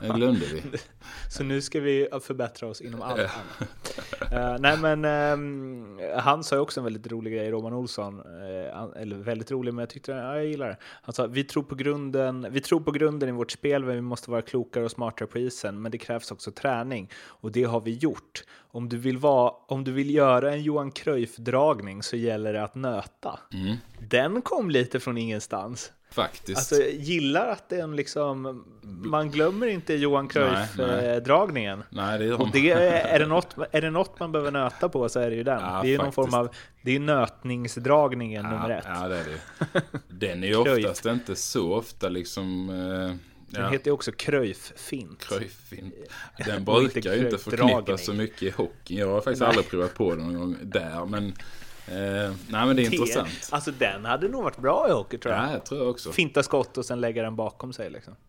[0.00, 0.62] Det glömde vi.
[1.30, 4.32] Så nu ska vi förbättra oss inom allt annat.
[4.32, 8.18] Eh, nej men ehm, han sa ju också en väldigt rolig grej, Roman Olsson.
[8.18, 10.76] eh, eller väldigt rolig, men jag tyckte ja, jag gillar det.
[11.02, 14.00] Han sa vi tror, på grunden, vi tror på grunden i vårt spel, men vi
[14.00, 15.82] måste vara klokare och smartare på isen.
[15.82, 18.44] Men det krävs också träning och det har vi gjort.
[18.72, 22.74] Om du vill, vara, om du vill göra en Johan Cruyff-dragning så gäller det att
[22.74, 23.38] nöta.
[23.52, 23.76] Mm.
[24.08, 25.92] Den kom lite från ingenstans.
[26.10, 26.58] Faktiskt.
[26.58, 30.68] Alltså, jag gillar att den liksom, man glömmer inte Johan Nej, nej.
[30.76, 31.82] Cruyff-dragningen.
[31.90, 35.20] Nej, det Och det är, det något, är det något man behöver nöta på så
[35.20, 35.60] är det ju den.
[35.60, 36.48] Ja, det är ju någon form av,
[36.82, 38.84] det är nötningsdragningen nummer ett.
[38.88, 39.80] Ja, det är det.
[40.08, 42.70] Den är ju oftast inte så ofta liksom...
[42.70, 42.74] Eh,
[43.50, 45.24] Den ja, heter ju också Cruyff-fint.
[45.24, 45.92] Cruyffin.
[46.46, 48.98] Den inte brukar ju inte förknippas så mycket i hockey.
[48.98, 51.06] Jag har faktiskt aldrig provat på det någon gång där.
[51.06, 51.34] Men,
[51.90, 53.28] nej, men det är intressant.
[53.50, 55.44] Alltså den hade nog varit bra i hockey tror jag.
[55.44, 56.12] Ja, jag tror jag också.
[56.12, 58.16] Finta skott och sen lägga den bakom sig liksom.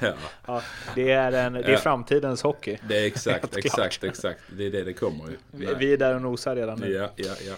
[0.00, 0.12] Ja,
[0.46, 0.62] Ja,
[0.94, 1.78] det är, en, det är Ja.
[1.78, 2.78] framtidens hockey.
[2.88, 4.40] det är exakt, exakt, exakt.
[4.56, 5.36] Det är det det kommer ju.
[5.50, 6.92] Vi, vi är där och nosar redan nu.
[6.92, 7.54] Ja, ja, ja.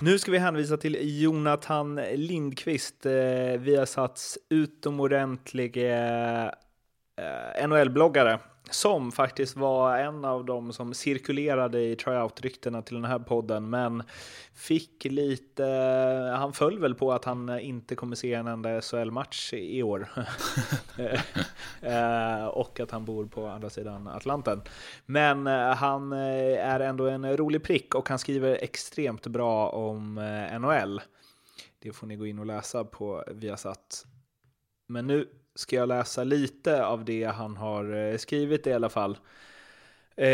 [0.00, 3.12] Nu ska vi hänvisa till Jonathan Lindqvist, eh,
[3.58, 6.44] Viasats utomordentliga
[7.16, 8.38] eh, NHL-bloggare.
[8.70, 14.02] Som faktiskt var en av dem som cirkulerade i tryout-ryktena till den här podden, men
[14.54, 15.64] fick lite...
[16.36, 20.08] Han föll väl på att han inte kommer se en enda SHL-match i år.
[21.82, 24.62] Eh, och att han bor på andra sidan Atlanten.
[25.06, 30.14] Men eh, han eh, är ändå en rolig prick och han skriver extremt bra om
[30.60, 31.00] NHL.
[31.78, 34.06] Det får ni gå in och läsa på Viasat.
[34.86, 35.28] Men nu
[35.58, 39.18] ska jag läsa lite av det han har skrivit i alla fall.
[40.16, 40.28] Eh,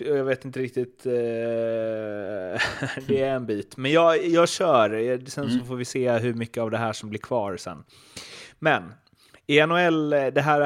[0.00, 1.06] jag vet inte riktigt.
[1.06, 1.12] Eh,
[3.06, 3.76] det är en bit.
[3.76, 5.18] Men jag, jag kör.
[5.30, 5.66] Sen så Mm.
[5.66, 7.84] får vi se hur mycket av det här som blir kvar sen.
[8.58, 8.92] Men
[9.50, 10.60] i NHL, det här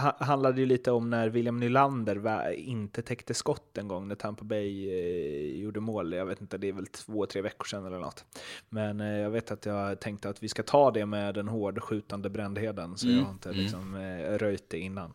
[0.00, 4.44] ha- handlade ju lite om när William Nylander inte täckte skott en gång när Tampa
[4.44, 6.12] Bay eh, gjorde mål.
[6.12, 8.24] Jag vet inte, det är väl två, tre veckor sedan eller något.
[8.68, 12.30] Men eh, jag vet att jag tänkte att vi ska ta det med den hårdskjutande
[12.30, 13.60] Brändheden, så Mm, jag har inte mm.
[13.62, 15.12] liksom eh, röjt det innan.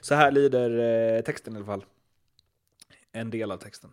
[0.00, 1.84] Så här lyder texten i alla fall.
[3.12, 3.90] En del av texten.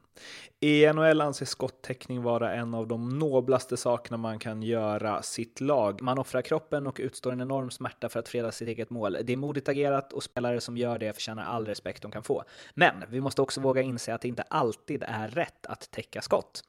[0.59, 6.01] I NHL anses skottäckning vara en av de noblaste sakerna man kan göra sitt lag.
[6.01, 9.18] Man offrar kroppen och utstår en enorm smärta för att freda sitt eget mål.
[9.24, 12.43] Det är modigt agerat och spelare som gör det förtjänar all respekt de kan få.
[12.74, 16.63] Men vi måste också våga inse att det inte alltid är rätt att täcka skott.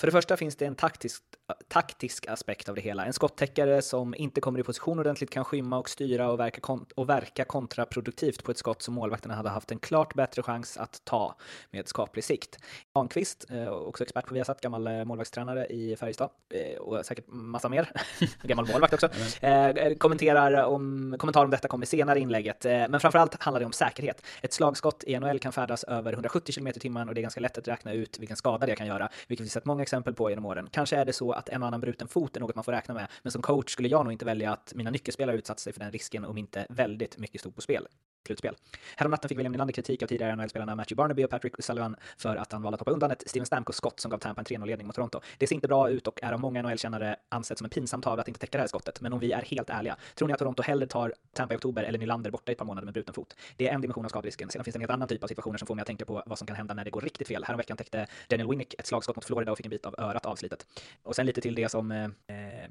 [0.00, 1.22] För det första finns det en taktisk,
[1.68, 3.06] taktisk aspekt av det hela.
[3.06, 6.86] En skottäckare som inte kommer i position ordentligt kan skymma och styra och verka, kon-
[6.94, 11.00] och verka kontraproduktivt på ett skott som målvakterna hade haft en klart bättre chans att
[11.04, 11.36] ta
[11.70, 12.58] med skaplig sikt.
[12.94, 17.68] Granqvist, eh, också expert på Viasat, gammal eh, målvaktstränare i Färjestad eh, och säkert massa
[17.68, 17.92] mer,
[18.42, 19.08] gammal målvakt också,
[19.98, 22.64] kommenterar om, kommentar om detta kommer senare i inlägget.
[22.64, 24.22] Men framförallt handlar det om säkerhet.
[24.42, 27.40] Ett slagskott i NHL kan färdas över 170 km i timmen och det är ganska
[27.40, 30.30] lätt att räkna ut vilken skada det kan göra, vilket vi sett många exempel på
[30.30, 30.68] genom åren.
[30.72, 32.94] Kanske är det så att en och annan bruten fot är något man får räkna
[32.94, 35.80] med, men som coach skulle jag nog inte välja att mina nyckelspelare utsatt sig för
[35.80, 37.86] den risken om inte väldigt mycket stod på spel.
[38.26, 38.54] Slutspel.
[38.96, 42.52] Häromnatten fick William Nylander kritik av tidigare NHL-spelarna Matthew Barnaby och Patrick Sullivan för att
[42.52, 45.20] han valde att hoppa undan ett Steven Stamkos-skott som gav Tampa en 3-0-ledning mot Toronto.
[45.38, 48.22] Det ser inte bra ut och är av många NHL-kännare ansett som en pinsam tavla
[48.22, 49.00] att inte täcka det här skottet.
[49.00, 51.82] Men om vi är helt ärliga, tror ni att Toronto hellre tar Tampa i oktober
[51.82, 53.36] eller Nylander borta i ett par månader med bruten fot?
[53.56, 54.50] Det är en dimension av skaderisken.
[54.50, 56.22] Sedan finns det en helt annan typ av situationer som får mig att tänka på
[56.26, 57.44] vad som kan hända när det går riktigt fel.
[57.44, 60.66] Häromveckan täckte Daniel Winnick ett slagskott mot Florida och fick en bit av örat avslitet.
[61.02, 62.08] Och sen lite till det som eh,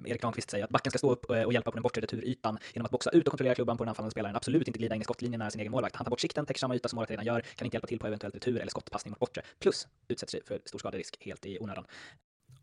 [0.05, 2.57] Erik Granqvist säger, att backen ska stå upp eh, och hjälpa på den bortre returytan
[2.73, 4.35] genom att boxa ut och kontrollera klubban på den anfallande spelaren.
[4.35, 5.95] Absolut inte glida in i skottlinjerna nära sin egen målvakt.
[5.95, 7.99] Han tar bort sikten, täcker samma yta som målet redan gör, kan inte hjälpa till
[7.99, 9.41] på eventuell retur eller skottpassning mot bortre.
[9.59, 11.85] Plus utsätter sig för stor skaderisk helt i onödan.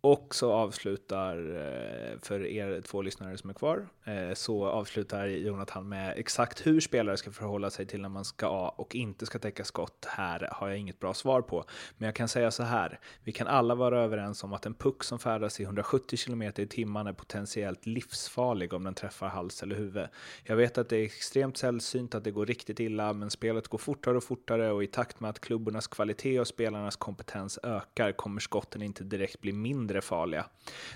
[0.05, 5.89] Och så avslutar, eh, för er två lyssnare som är kvar, eh, så avslutar Jonathan
[5.89, 9.65] med exakt hur spelare ska förhålla sig till när man ska och inte ska täcka
[9.65, 10.07] skott.
[10.09, 11.65] Här har jag inget bra svar på.
[11.99, 15.05] Men jag kan säga så här, vi kan alla vara överens om att en puck
[15.05, 19.77] som färdas i 170 km i timmen är potentiellt livsfarlig om den träffar hals eller
[19.77, 20.09] huvud.
[20.45, 23.79] Jag vet att det är extremt sällsynt att det går riktigt illa, men spelet går
[23.79, 28.41] fortare och fortare och i takt med att klubbornas kvalitet och spelarnas kompetens ökar kommer
[28.41, 30.47] skotten inte direkt bli mindre farliga.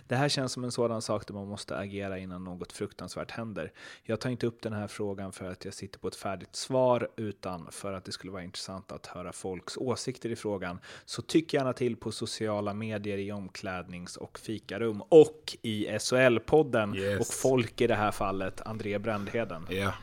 [0.09, 3.73] Det här känns som en sådan sak där man måste agera innan något fruktansvärt händer.
[4.05, 7.09] Jag tar inte upp den här frågan för att jag sitter på ett färdigt svar,
[7.17, 10.79] utan för att det skulle vara intressant att höra folks åsikter i frågan.
[11.05, 17.21] Så tyck gärna till på sociala medier i omklädnings och fikarum och i SHL-podden Yes.
[17.21, 19.67] och folk i det här fallet, André Brändheden.
[19.71, 19.95] Ja.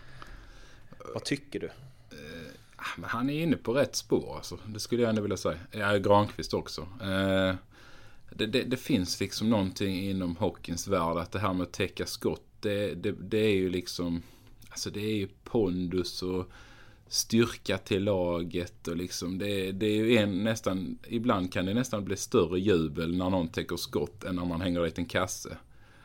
[1.14, 1.70] Vad tycker du?
[2.76, 4.58] Ah, Men han är inne på rätt spår alltså.
[4.68, 5.58] Det skulle jag ändå vilja säga.
[5.72, 6.82] Ja, Granqvist också.
[6.82, 7.56] Eh,
[8.36, 12.06] det, det, det finns liksom någonting inom hockeyns värld att det här med att täcka
[12.06, 12.46] skott.
[12.60, 14.22] Det, det, det är ju liksom...
[14.70, 16.46] Alltså det är ju pondus och
[17.08, 20.98] styrka till laget och liksom det, det är ju en nästan...
[21.08, 24.84] Ibland kan det nästan bli större jubel när någon täcker skott än när man hänger
[24.84, 25.58] dit en kasse.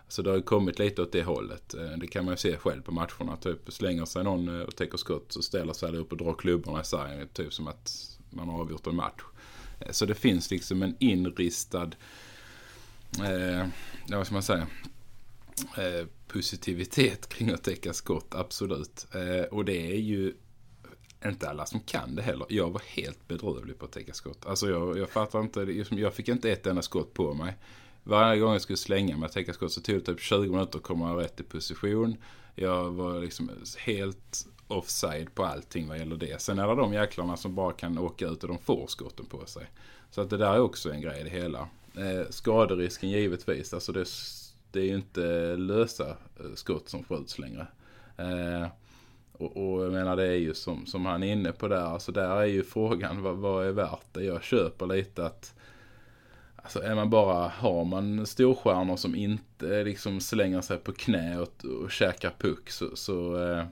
[0.08, 1.74] Så det har ju kommit lite åt det hållet.
[1.74, 3.36] Eh, det kan man ju se själv på matcherna.
[3.40, 6.34] Typ slänger sig någon eh, och täcker skott så ställer sig alla upp och drar
[6.34, 7.28] klubborna i sargen.
[7.32, 9.22] Typ som att man har avgjort en match.
[9.90, 11.90] Så det finns liksom en inristad,
[13.24, 13.66] eh,
[14.06, 14.66] ja, vad ska man säga,
[15.76, 19.06] eh, positivitet kring att täcka skott, absolut.
[19.14, 20.34] Eh, och det är ju
[21.24, 22.46] inte alla som kan det heller.
[22.48, 24.46] Jag var helt bedrövlig på att täcka skott.
[24.46, 27.56] Alltså jag, jag fattar inte, liksom, jag fick inte ett enda skott på mig.
[28.04, 30.78] Varje gång jag skulle slänga mig att täcka skott så tog det typ 20 minuter
[30.78, 32.16] att komma rätt i position.
[32.54, 36.40] Jag var liksom helt offside på allting vad gäller det.
[36.40, 39.46] Sen är det de jäklarna som bara kan åka ut och de får skotten på
[39.46, 39.66] sig.
[40.10, 41.68] Så att det där är också en grej i det hela.
[41.96, 43.74] Eh, skaderisken givetvis.
[43.74, 44.04] Alltså det,
[44.72, 47.66] det är ju inte lösa eh, skott som skjuts längre.
[48.16, 48.66] Eh,
[49.32, 51.82] och, och jag menar det är ju som, som han är inne på där.
[51.82, 54.24] Alltså där är ju frågan vad, vad är värt det?
[54.24, 55.54] Jag köper lite att
[56.62, 61.64] Alltså är man bara, har man storstjärnor som inte liksom slänger sig på knä och,
[61.64, 63.64] och käkar puck så, så, eh,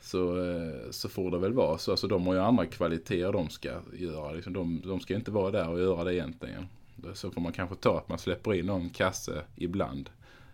[0.00, 1.90] så, eh, så får det väl vara så.
[1.90, 4.32] Alltså de har ju andra kvaliteter de ska göra.
[4.32, 6.66] Liksom de, de ska inte vara där och göra det egentligen.
[7.14, 10.10] Så får man kanske ta att man släpper in någon kasse ibland.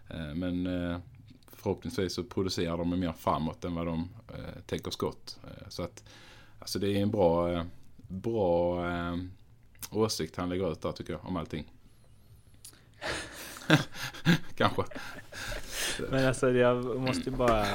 [0.08, 0.98] Eh, men eh,
[1.52, 5.38] förhoppningsvis så producerar de mer framåt än vad de täcker tänker skott.
[5.68, 6.04] Så att
[6.58, 7.64] alltså det är en bra,
[8.08, 8.84] bra
[9.90, 11.72] åsikt han lägger ut där tycker jag om allting.
[14.56, 14.82] Kanske.
[16.10, 17.66] Men alltså jag måste ju bara...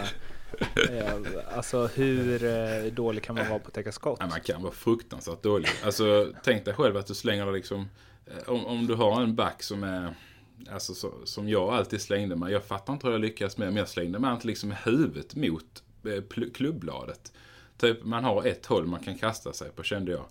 [1.56, 4.20] Alltså hur eh, dålig kan man vara på att täcka skott?
[4.20, 5.70] Nej, man kan vara fruktansvärt dålig.
[5.86, 7.90] Alltså, tänk dig själv att du slänger liksom...
[8.26, 10.14] Eh, om, om du har en back som är...
[10.72, 12.54] Alltså så, som jag alltid slängde mig.
[12.54, 15.36] Jag fattar inte hur jag lyckas med men jag slängde mig alltid liksom med huvudet
[15.36, 17.34] mot eh, klubbladet.
[17.78, 20.26] Typ man har ett håll man kan kasta sig på kände jag.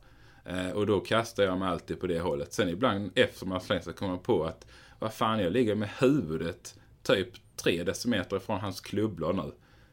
[0.45, 2.53] Eh, och då kastar jag mig alltid på det hållet.
[2.53, 4.67] Sen ibland efter man slängt sig kommer man på att
[4.99, 9.53] vad fan jag ligger med huvudet typ tre decimeter ifrån hans klubblad nu.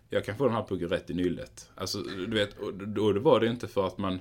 [0.09, 1.69] Jag kan få den här pucken rätt i nyllet.
[1.75, 4.19] Alltså, du vet, och då då var det inte för att man...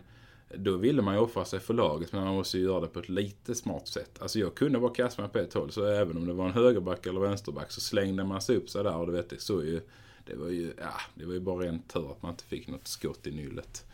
[0.54, 2.98] Då ville man ju offra sig för laget, men man måste ju göra det på
[2.98, 4.22] ett lite smart sätt.
[4.22, 6.52] Alltså jag kunde bara kasta mig på ett håll, så även om det var en
[6.52, 9.64] högerback eller vänsterback så slängde man sig upp så där och du vet, det såg
[9.64, 9.80] ju...
[10.26, 12.88] Det var ju, ja, det var ju bara ren tur att man inte fick något
[12.88, 13.84] skott i nyllet.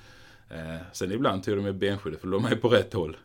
[0.52, 3.16] Eh, sen ibland tog de med benskyddet för då låg man ju på rätt håll.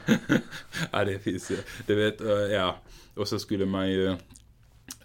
[0.92, 1.56] ja, det finns ju.
[1.86, 2.76] Du vet, eh, ja.
[3.14, 4.16] Och så skulle man ju...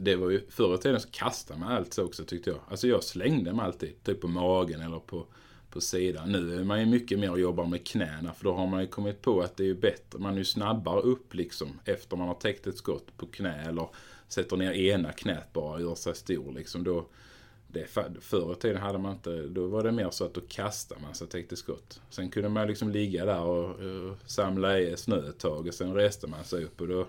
[0.03, 2.59] Det var ju förr i tiden så kastade man allt så också tyckte jag.
[2.69, 5.25] Alltså jag slängde mig alltid, typ på magen eller på,
[5.69, 6.31] på sidan.
[6.31, 8.87] Nu är man ju mycket mer och jobbar med knäna för då har man ju
[8.87, 10.19] kommit på att det är ju bättre.
[10.19, 13.87] Man är ju snabbare upp liksom efter man har täckt ett skott på knä eller
[14.27, 16.83] sätter ner ena knät bara och gör sig stor liksom.
[16.83, 17.05] Då,
[17.67, 17.87] det,
[18.21, 21.15] förr i tiden hade man inte, då var det mer så att då kastade man
[21.15, 22.01] sig och täckte skott.
[22.09, 25.93] Sen kunde man liksom ligga där och, och samla i snö ett tag och sen
[25.93, 27.07] reste man sig upp och då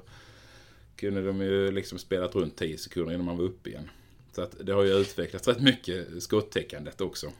[0.96, 3.90] kunde de ju liksom spelat runt 10 sekunder innan man var uppe igen.
[4.32, 7.32] Så att det har ju utvecklats rätt mycket skottäckandet också.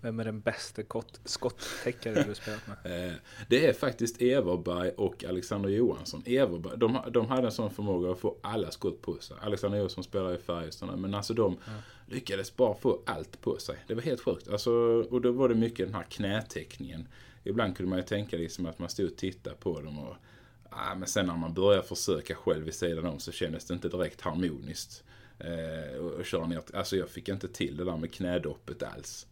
[0.00, 2.76] Vem är den bästa skott, skottäckare du spelat med?
[3.08, 3.14] Eh,
[3.48, 6.22] Det är faktiskt Everberg och Alexander Johansson.
[6.26, 9.36] Everberg, de, de hade en sån förmåga att få alla skott på sig.
[9.40, 11.56] Alexander Johansson spelar i Färjestad men alltså de
[12.06, 13.76] lyckades bara få allt på sig.
[13.86, 14.48] Det var helt sjukt.
[14.48, 14.72] Alltså,
[15.10, 17.08] och då var det mycket den här knätäckningen.
[17.44, 20.16] Ibland kunde man ju tänka liksom att man stod och tittade på dem och
[20.76, 23.88] ah, men sen när man började försöka själv vid sidan om så kändes det inte
[23.88, 25.04] direkt harmoniskt.
[25.38, 29.26] Eh, och, och köra ner, alltså jag fick inte till det där med knädoppet alls.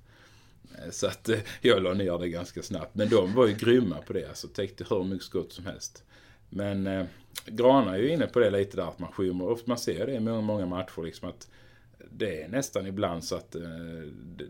[0.78, 2.94] Eh, Så att eh, jag la ner det ganska snabbt.
[2.94, 4.28] Men de var ju grymma på det.
[4.28, 6.04] Alltså täckte hur mycket skott som helst.
[6.48, 7.06] Men eh,
[7.46, 9.44] Grana är ju inne på det lite där att man skymmer.
[9.44, 11.48] Och man ser det i många, många matcher liksom att
[12.10, 13.62] det är nästan ibland så att eh,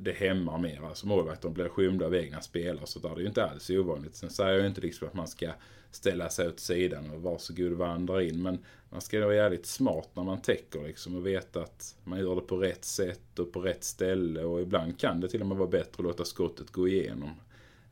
[0.01, 0.81] det, hämmar mer.
[0.89, 2.87] Alltså målvakten blir skymda av egna spelare.
[2.87, 4.15] Så där det är ju inte alls ovanligt.
[4.17, 5.51] Sen säger jag ju inte liksom att man ska
[5.91, 8.43] ställa sig åt sidan och varsågod vandra in.
[8.43, 8.59] Men
[8.91, 12.41] man ska vara jävligt smart när man täcker liksom och veta att man gör det
[12.41, 14.45] på rätt sätt och på rätt ställe.
[14.45, 17.31] Och ibland kan det till och med vara bättre att låta skottet gå igenom.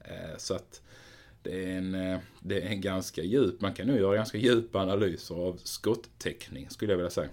[0.01, 0.83] Eh, så att
[1.43, 4.79] det är, en, eh, det är en ganska djup, man kan nu göra ganska djupa
[4.79, 7.29] analyser av skottäckning skulle jag vilja säga.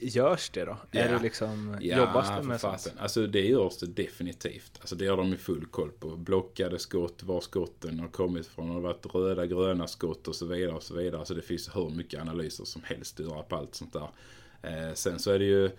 [0.00, 0.76] Görs det då?
[0.90, 1.00] Ja.
[1.00, 2.92] Är det liksom, Ja, jobbas det med sånt?
[2.98, 4.72] Alltså det görs det definitivt.
[4.80, 6.16] Alltså det har de ju full koll på.
[6.16, 8.68] Blockade skott, var skotten har kommit från.
[8.68, 11.18] Det har varit röda, gröna skott och så vidare och så vidare.
[11.18, 14.08] Alltså det finns hur mycket analyser som helst att göra på allt sånt där.
[14.62, 15.70] Eh, sen så är det ju...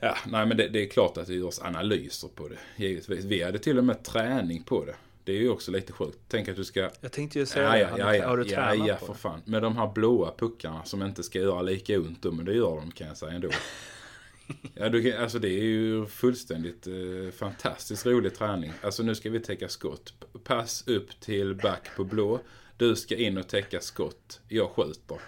[0.00, 2.58] Ja, nej men det, det är klart att det görs analyser på det.
[2.76, 3.24] Givetvis.
[3.24, 4.94] Vi hade till och med träning på det.
[5.28, 6.18] Det är ju också lite sjukt.
[6.28, 6.90] Tänk att du ska...
[7.00, 7.98] Jag tänkte ju säga Ja, det.
[7.98, 9.42] ja, ja, ja, Har du ja, tränat ja, på för fan.
[9.44, 12.76] Med de här blåa puckarna som inte ska göra lika ont då, men det gör
[12.76, 13.48] de kan jag säga ändå.
[14.74, 18.72] Ja, du, kan- alltså det är ju fullständigt eh, fantastiskt rolig träning.
[18.82, 20.12] Alltså nu ska vi täcka skott.
[20.44, 22.40] Pass upp till back på blå.
[22.76, 24.40] Du ska in och täcka skott.
[24.48, 25.18] Jag skjuter.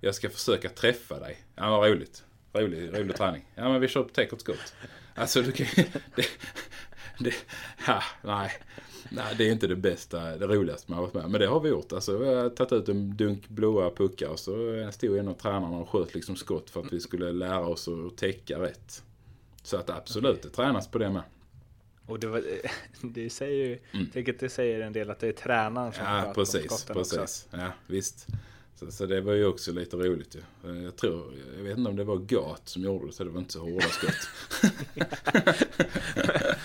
[0.00, 1.38] Jag ska försöka träffa dig.
[1.56, 2.24] Ja, vad roligt.
[2.52, 3.46] Rolig, rolig träning.
[3.54, 4.74] Ja, men vi kör på täck och skott.
[5.14, 5.66] Alltså du kan
[6.16, 6.26] det,
[7.18, 7.34] det,
[7.86, 8.52] ja, nej.
[9.08, 11.60] Nej, det är inte det bästa, det roligaste man har varit med Men det har
[11.60, 11.92] vi gjort.
[11.92, 15.76] Alltså, vi har tagit ut en dunk blåa puckar och så stod en av tränarna
[15.76, 19.02] och sköt liksom skott för att vi skulle lära oss att täcka rätt.
[19.62, 21.22] Så att absolut, det tränas på det med.
[22.06, 22.42] Och det, var,
[23.02, 23.78] det säger ju,
[24.12, 26.16] tänker att det säger en del att det är tränaren som Mm.
[26.16, 26.64] Ja, om precis.
[26.64, 27.18] skotten precis.
[27.18, 27.56] också.
[27.56, 28.26] Ja, visst.
[28.74, 30.82] Så, så det var ju också lite roligt ju.
[30.82, 33.38] Jag tror, jag vet inte om det var Gat som gjorde det, så det var
[33.40, 34.28] inte så hårda skott.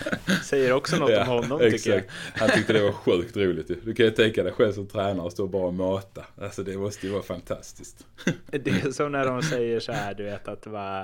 [0.46, 2.02] Säger också något om honom tycker jag.
[2.34, 3.74] Han tyckte det var sjukt roligt ju.
[3.84, 6.24] Du kan ju tänka dig själv som tränare och stå bara och mata.
[6.40, 8.06] Alltså det måste ju vara fantastiskt.
[8.50, 11.00] Det är som när de säger så här, du vet att det var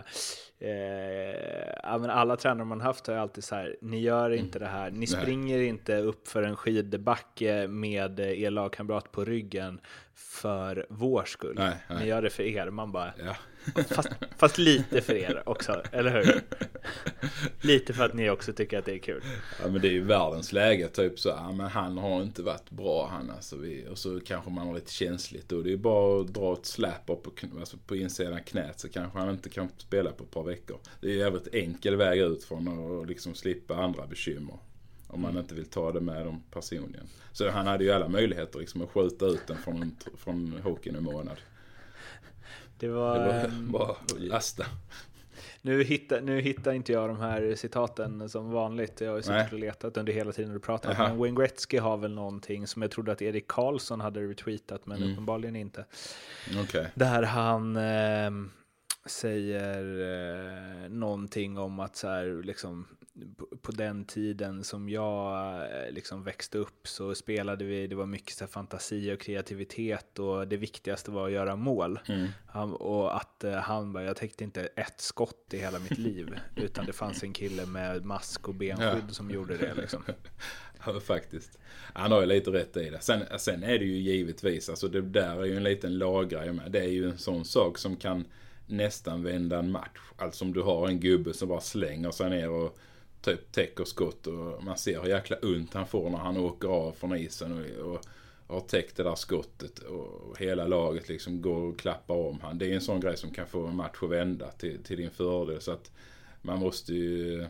[0.61, 0.71] eh,
[1.83, 4.67] ja, men alla tränare man haft har ju alltid så här, ni gör inte det
[4.67, 4.99] här, ni Mm.
[5.01, 5.07] Nej.
[5.23, 9.81] springer inte upp för en skidbacke med er lagkamrat på ryggen
[10.15, 11.55] för vår skull.
[11.59, 11.75] Nej.
[12.01, 12.71] Ni gör det för er.
[12.71, 13.37] Man bara, Ja
[13.89, 16.41] fast, fast lite för er också, eller hur?
[17.61, 19.23] Lite för att ni också tycker att det är kul.
[19.63, 22.71] Ja men det är ju världens läge typ så, ja men han har inte varit
[22.71, 23.57] bra han alltså.
[23.57, 25.63] Vi, och så kanske man har lite känsligt då.
[25.63, 27.31] Det är ju bara att dra ett släp upp på,
[27.61, 30.79] alltså på insidan knät så kanske han inte kan spela på ett par veckor.
[31.01, 34.59] Det är ju jävligt enkel väg ut från att liksom slippa andra bekymmer.
[35.09, 37.07] Om man inte vill ta det med dem personligen.
[37.33, 41.05] Så han hade ju alla möjligheter liksom att skjuta ut den från, från hockeyn en
[41.05, 41.37] månad.
[42.87, 43.19] Det Det var...
[43.19, 44.65] var ehm, bara att lasta.
[45.63, 49.01] Nu hittar, nu hittar inte jag de här citaten som vanligt.
[49.01, 50.95] Jag har ju suttit och letat under hela tiden du pratat.
[50.99, 51.09] Jaha.
[51.09, 54.97] Men Wayne Gretzky har väl någonting som jag trodde att Erik Karlsson hade retweetat, men
[54.97, 55.13] Mm.
[55.13, 55.85] uppenbarligen inte.
[56.63, 56.87] Okej.
[56.95, 58.51] Där han ehm,
[59.07, 59.85] säger
[60.85, 62.87] eh, någonting om att så här, liksom,
[63.63, 68.37] på- den tiden som jag eh, liksom växte upp så spelade vi, det var mycket
[68.37, 71.99] så fantasi och kreativitet och det viktigaste var att göra mål.
[72.09, 72.29] Mm.
[72.47, 76.39] Han, och att eh, han bara, jag täckte inte ett skott i hela mitt liv,
[76.57, 79.13] utan det fanns en kille med mask och benskydd Ja.
[79.15, 80.03] som gjorde det liksom.
[80.87, 81.59] Ja, faktiskt.
[81.95, 83.01] Han har ju lite rätt i det.
[83.01, 86.73] Sen, sen är det ju givetvis, alltså det där är ju en liten laggrej med.
[86.73, 88.25] Det är ju en sån sak som kan
[88.67, 89.99] nästan vända en match.
[90.17, 92.79] Alltså om du har en gubbe som bara slänger sig ner och
[93.23, 96.93] typ täcker skott och man ser hur jäkla ont han får när han åker av
[96.93, 98.01] från isen och, och
[98.47, 102.59] har täckt det där skottet och hela laget liksom går och klappar om han.
[102.59, 105.11] Det är en sån grej som kan få en match att vända till, till din
[105.11, 105.61] fördel.
[105.61, 105.91] Så att
[106.43, 107.47] man måste ju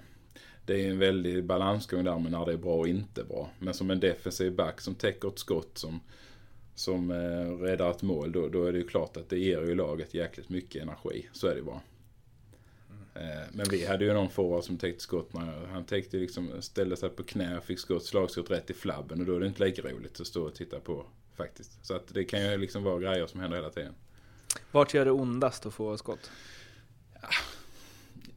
[0.66, 3.50] det är en väldig balansgång där med när det är bra och inte bra.
[3.58, 6.00] Men som en defensiv back som täcker ett skott som,
[6.74, 9.74] som eh, räddar ett mål, då, då är det ju klart att det ger ju
[9.74, 11.28] laget jäkligt mycket energi.
[11.32, 11.80] Så är det ju bara.
[13.14, 15.30] Eh, men vi hade ju någon forward som täckte skott.
[15.72, 19.20] Han täckte liksom, ställde sig på knä och fick skott, slagskott rätt i flabben.
[19.20, 21.06] Och då är det inte lika roligt att stå och titta på
[21.36, 21.86] faktiskt.
[21.86, 23.94] Så att det kan ju liksom vara grejer som händer hela tiden.
[24.72, 26.30] Vart gör det ondast att få skott?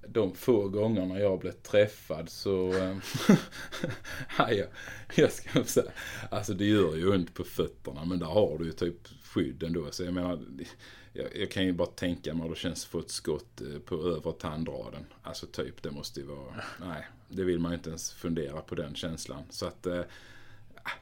[0.08, 2.74] de få gångerna jag blev träffad så...
[2.74, 2.98] eh,
[4.38, 4.68] ja, jag,
[5.16, 5.92] jag ska säga,
[6.30, 9.92] alltså det gör ju ont på fötterna men där har du ju typ skydd ändå.
[9.92, 10.40] Så jag menar,
[11.16, 13.96] jag, jag kan ju bara tänka mig det känns att få ett skott eh, på
[13.96, 15.06] övre tandraden.
[15.24, 16.56] Alltså typ, det måste ju vara...
[16.86, 19.44] Nej, det vill man inte ens fundera på den känslan.
[19.50, 20.02] Så att eh,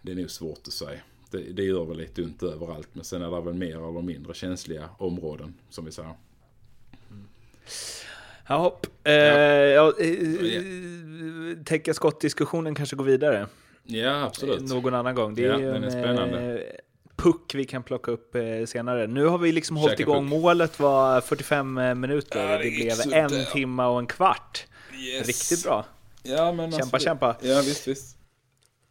[0.02, 1.00] det är nog svårt att säga.
[1.32, 4.34] Det, det gör väl lite ont överallt men sen är det väl mer eller mindre
[4.34, 6.14] känsliga områden som vi säger.
[8.48, 8.88] Ja, hopp.
[9.04, 13.48] Eh, ja, eh, täcka skottdiskussionen kanske går vidare
[13.84, 14.62] Ja, absolut.
[14.62, 15.36] någon annan gång.
[15.36, 16.64] Det är Ja, ju den är en spännande.
[17.26, 19.08] Eh, puck vi kan plocka upp eh, senare.
[19.08, 20.24] Nu har vi liksom hållit Käka igång.
[20.30, 20.40] puck.
[20.42, 22.52] Målet var 45 minuter.
[22.52, 23.46] Ja, det det blev en där.
[23.46, 24.66] timma och en kvart.
[25.00, 25.28] Yes.
[25.28, 25.86] Riktigt bra.
[26.24, 27.36] Ja, men Kämpa, alltså, kämpa.
[27.42, 28.18] Ja, visst, visst.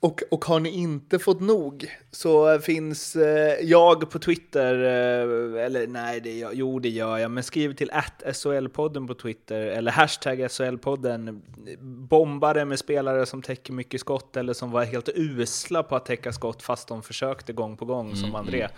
[0.02, 5.86] Och, och har ni inte fått nog så finns eh, jag på Twitter, eh, eller
[5.86, 9.90] nej, det gör, jo det gör jag, men skriv till att SHL-podden på Twitter, eller
[9.92, 11.40] hashtag SHL-podden.
[11.80, 16.06] Bomba det med spelare som täcker mycket skott eller som var helt usla på att
[16.06, 18.68] täcka skott fast de försökte gång på gång som André.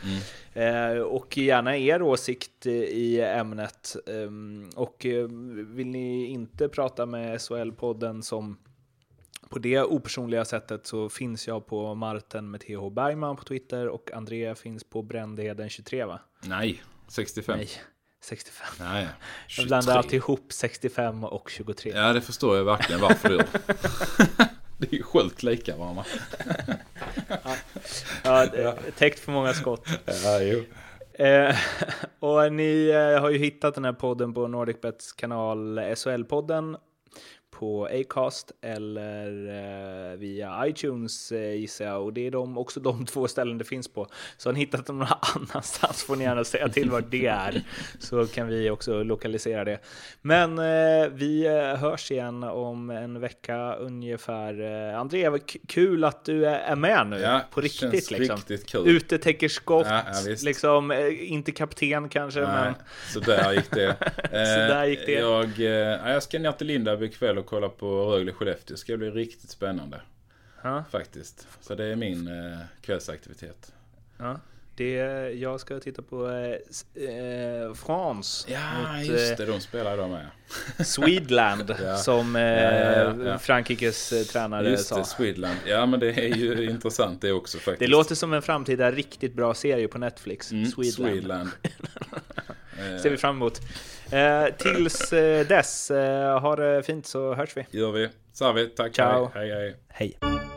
[0.52, 3.96] Eh, och gärna er åsikt i ämnet.
[4.06, 5.26] Ehm, och eh,
[5.74, 8.56] vill ni inte prata med SHL-podden som
[9.54, 14.12] på det opersonliga sättet så finns jag på Marten med TH Bergman på Twitter och
[14.12, 16.20] Andrea finns på Brändheden 23 va?
[16.40, 17.58] Nej, 65.
[17.58, 17.68] Nej,
[18.24, 18.66] 65.
[18.80, 19.08] Nej, ja.
[19.56, 19.98] Jag blandar 23.
[19.98, 21.92] alltid ihop 65 och 23.
[21.94, 23.46] Ja, det förstår jag verkligen varför du gör.
[24.78, 26.04] det är ju sjukt lika varandra.
[28.22, 29.88] Ja, är täckt för många skott.
[30.24, 30.64] Ja, jo.
[31.24, 31.56] Eh,
[32.18, 36.76] och ni eh, har ju hittat den här podden på NordicBets kanal SHL-podden
[37.64, 42.02] på Acast eller eh, via iTunes eh, gissar jag.
[42.02, 44.06] Och det är de, också de två ställen det finns på.
[44.36, 47.62] Så har ni hittat dem någon annanstans får ni gärna säga till var det är.
[47.98, 49.78] Så kan vi också lokalisera det.
[50.22, 54.62] Men eh, vi hörs igen om en vecka ungefär.
[54.94, 57.20] André, vad kul att du är med nu.
[57.20, 58.36] Ja, på känns riktigt liksom.
[58.36, 58.88] riktigt kul.
[58.88, 62.74] Ute täcker skott, Ja, ja, liksom, inte kapten kanske, Nej, men
[63.12, 63.96] så där gick det.
[64.34, 65.12] Eh, där gick det.
[65.12, 68.76] Jag, ja, jag ska ner till Lindab ikväll och kolla på Rögle-Skellefteå.
[68.76, 70.00] Ska bli riktigt spännande.
[70.62, 70.84] Ja.
[70.90, 71.46] Faktiskt.
[71.60, 73.72] Så det är min eh, kvällsaktivitet.
[74.18, 74.40] ja,
[74.76, 74.90] det,
[75.34, 79.44] jag ska titta på eh, eh, France Ja, mot just det.
[79.46, 80.26] De spelar idag med.
[80.78, 81.96] eh, Swedland, Ja.
[81.96, 83.38] som eh, Ja, ja.
[83.38, 84.96] Frankrikes eh, tränare Just sa.
[84.98, 85.56] det, Swedland.
[85.66, 87.78] Ja, men det är ju intressant det också faktiskt.
[87.80, 90.52] Det låter som en framtida riktigt bra serie på Netflix.
[90.52, 91.10] Mm, Swedland.
[91.12, 91.48] Swedland.
[92.78, 93.60] Eh, ser vi fram emot.
[94.14, 97.66] Eh, tills eh, dess, eh, ha det fint så hörs vi.
[97.70, 98.08] Gör vi.
[98.32, 98.66] Så vi.
[98.66, 98.94] Tack.
[98.94, 99.30] Ciao.
[99.34, 99.76] Hej, hej.
[99.88, 100.18] hej.
[100.20, 100.53] Hej.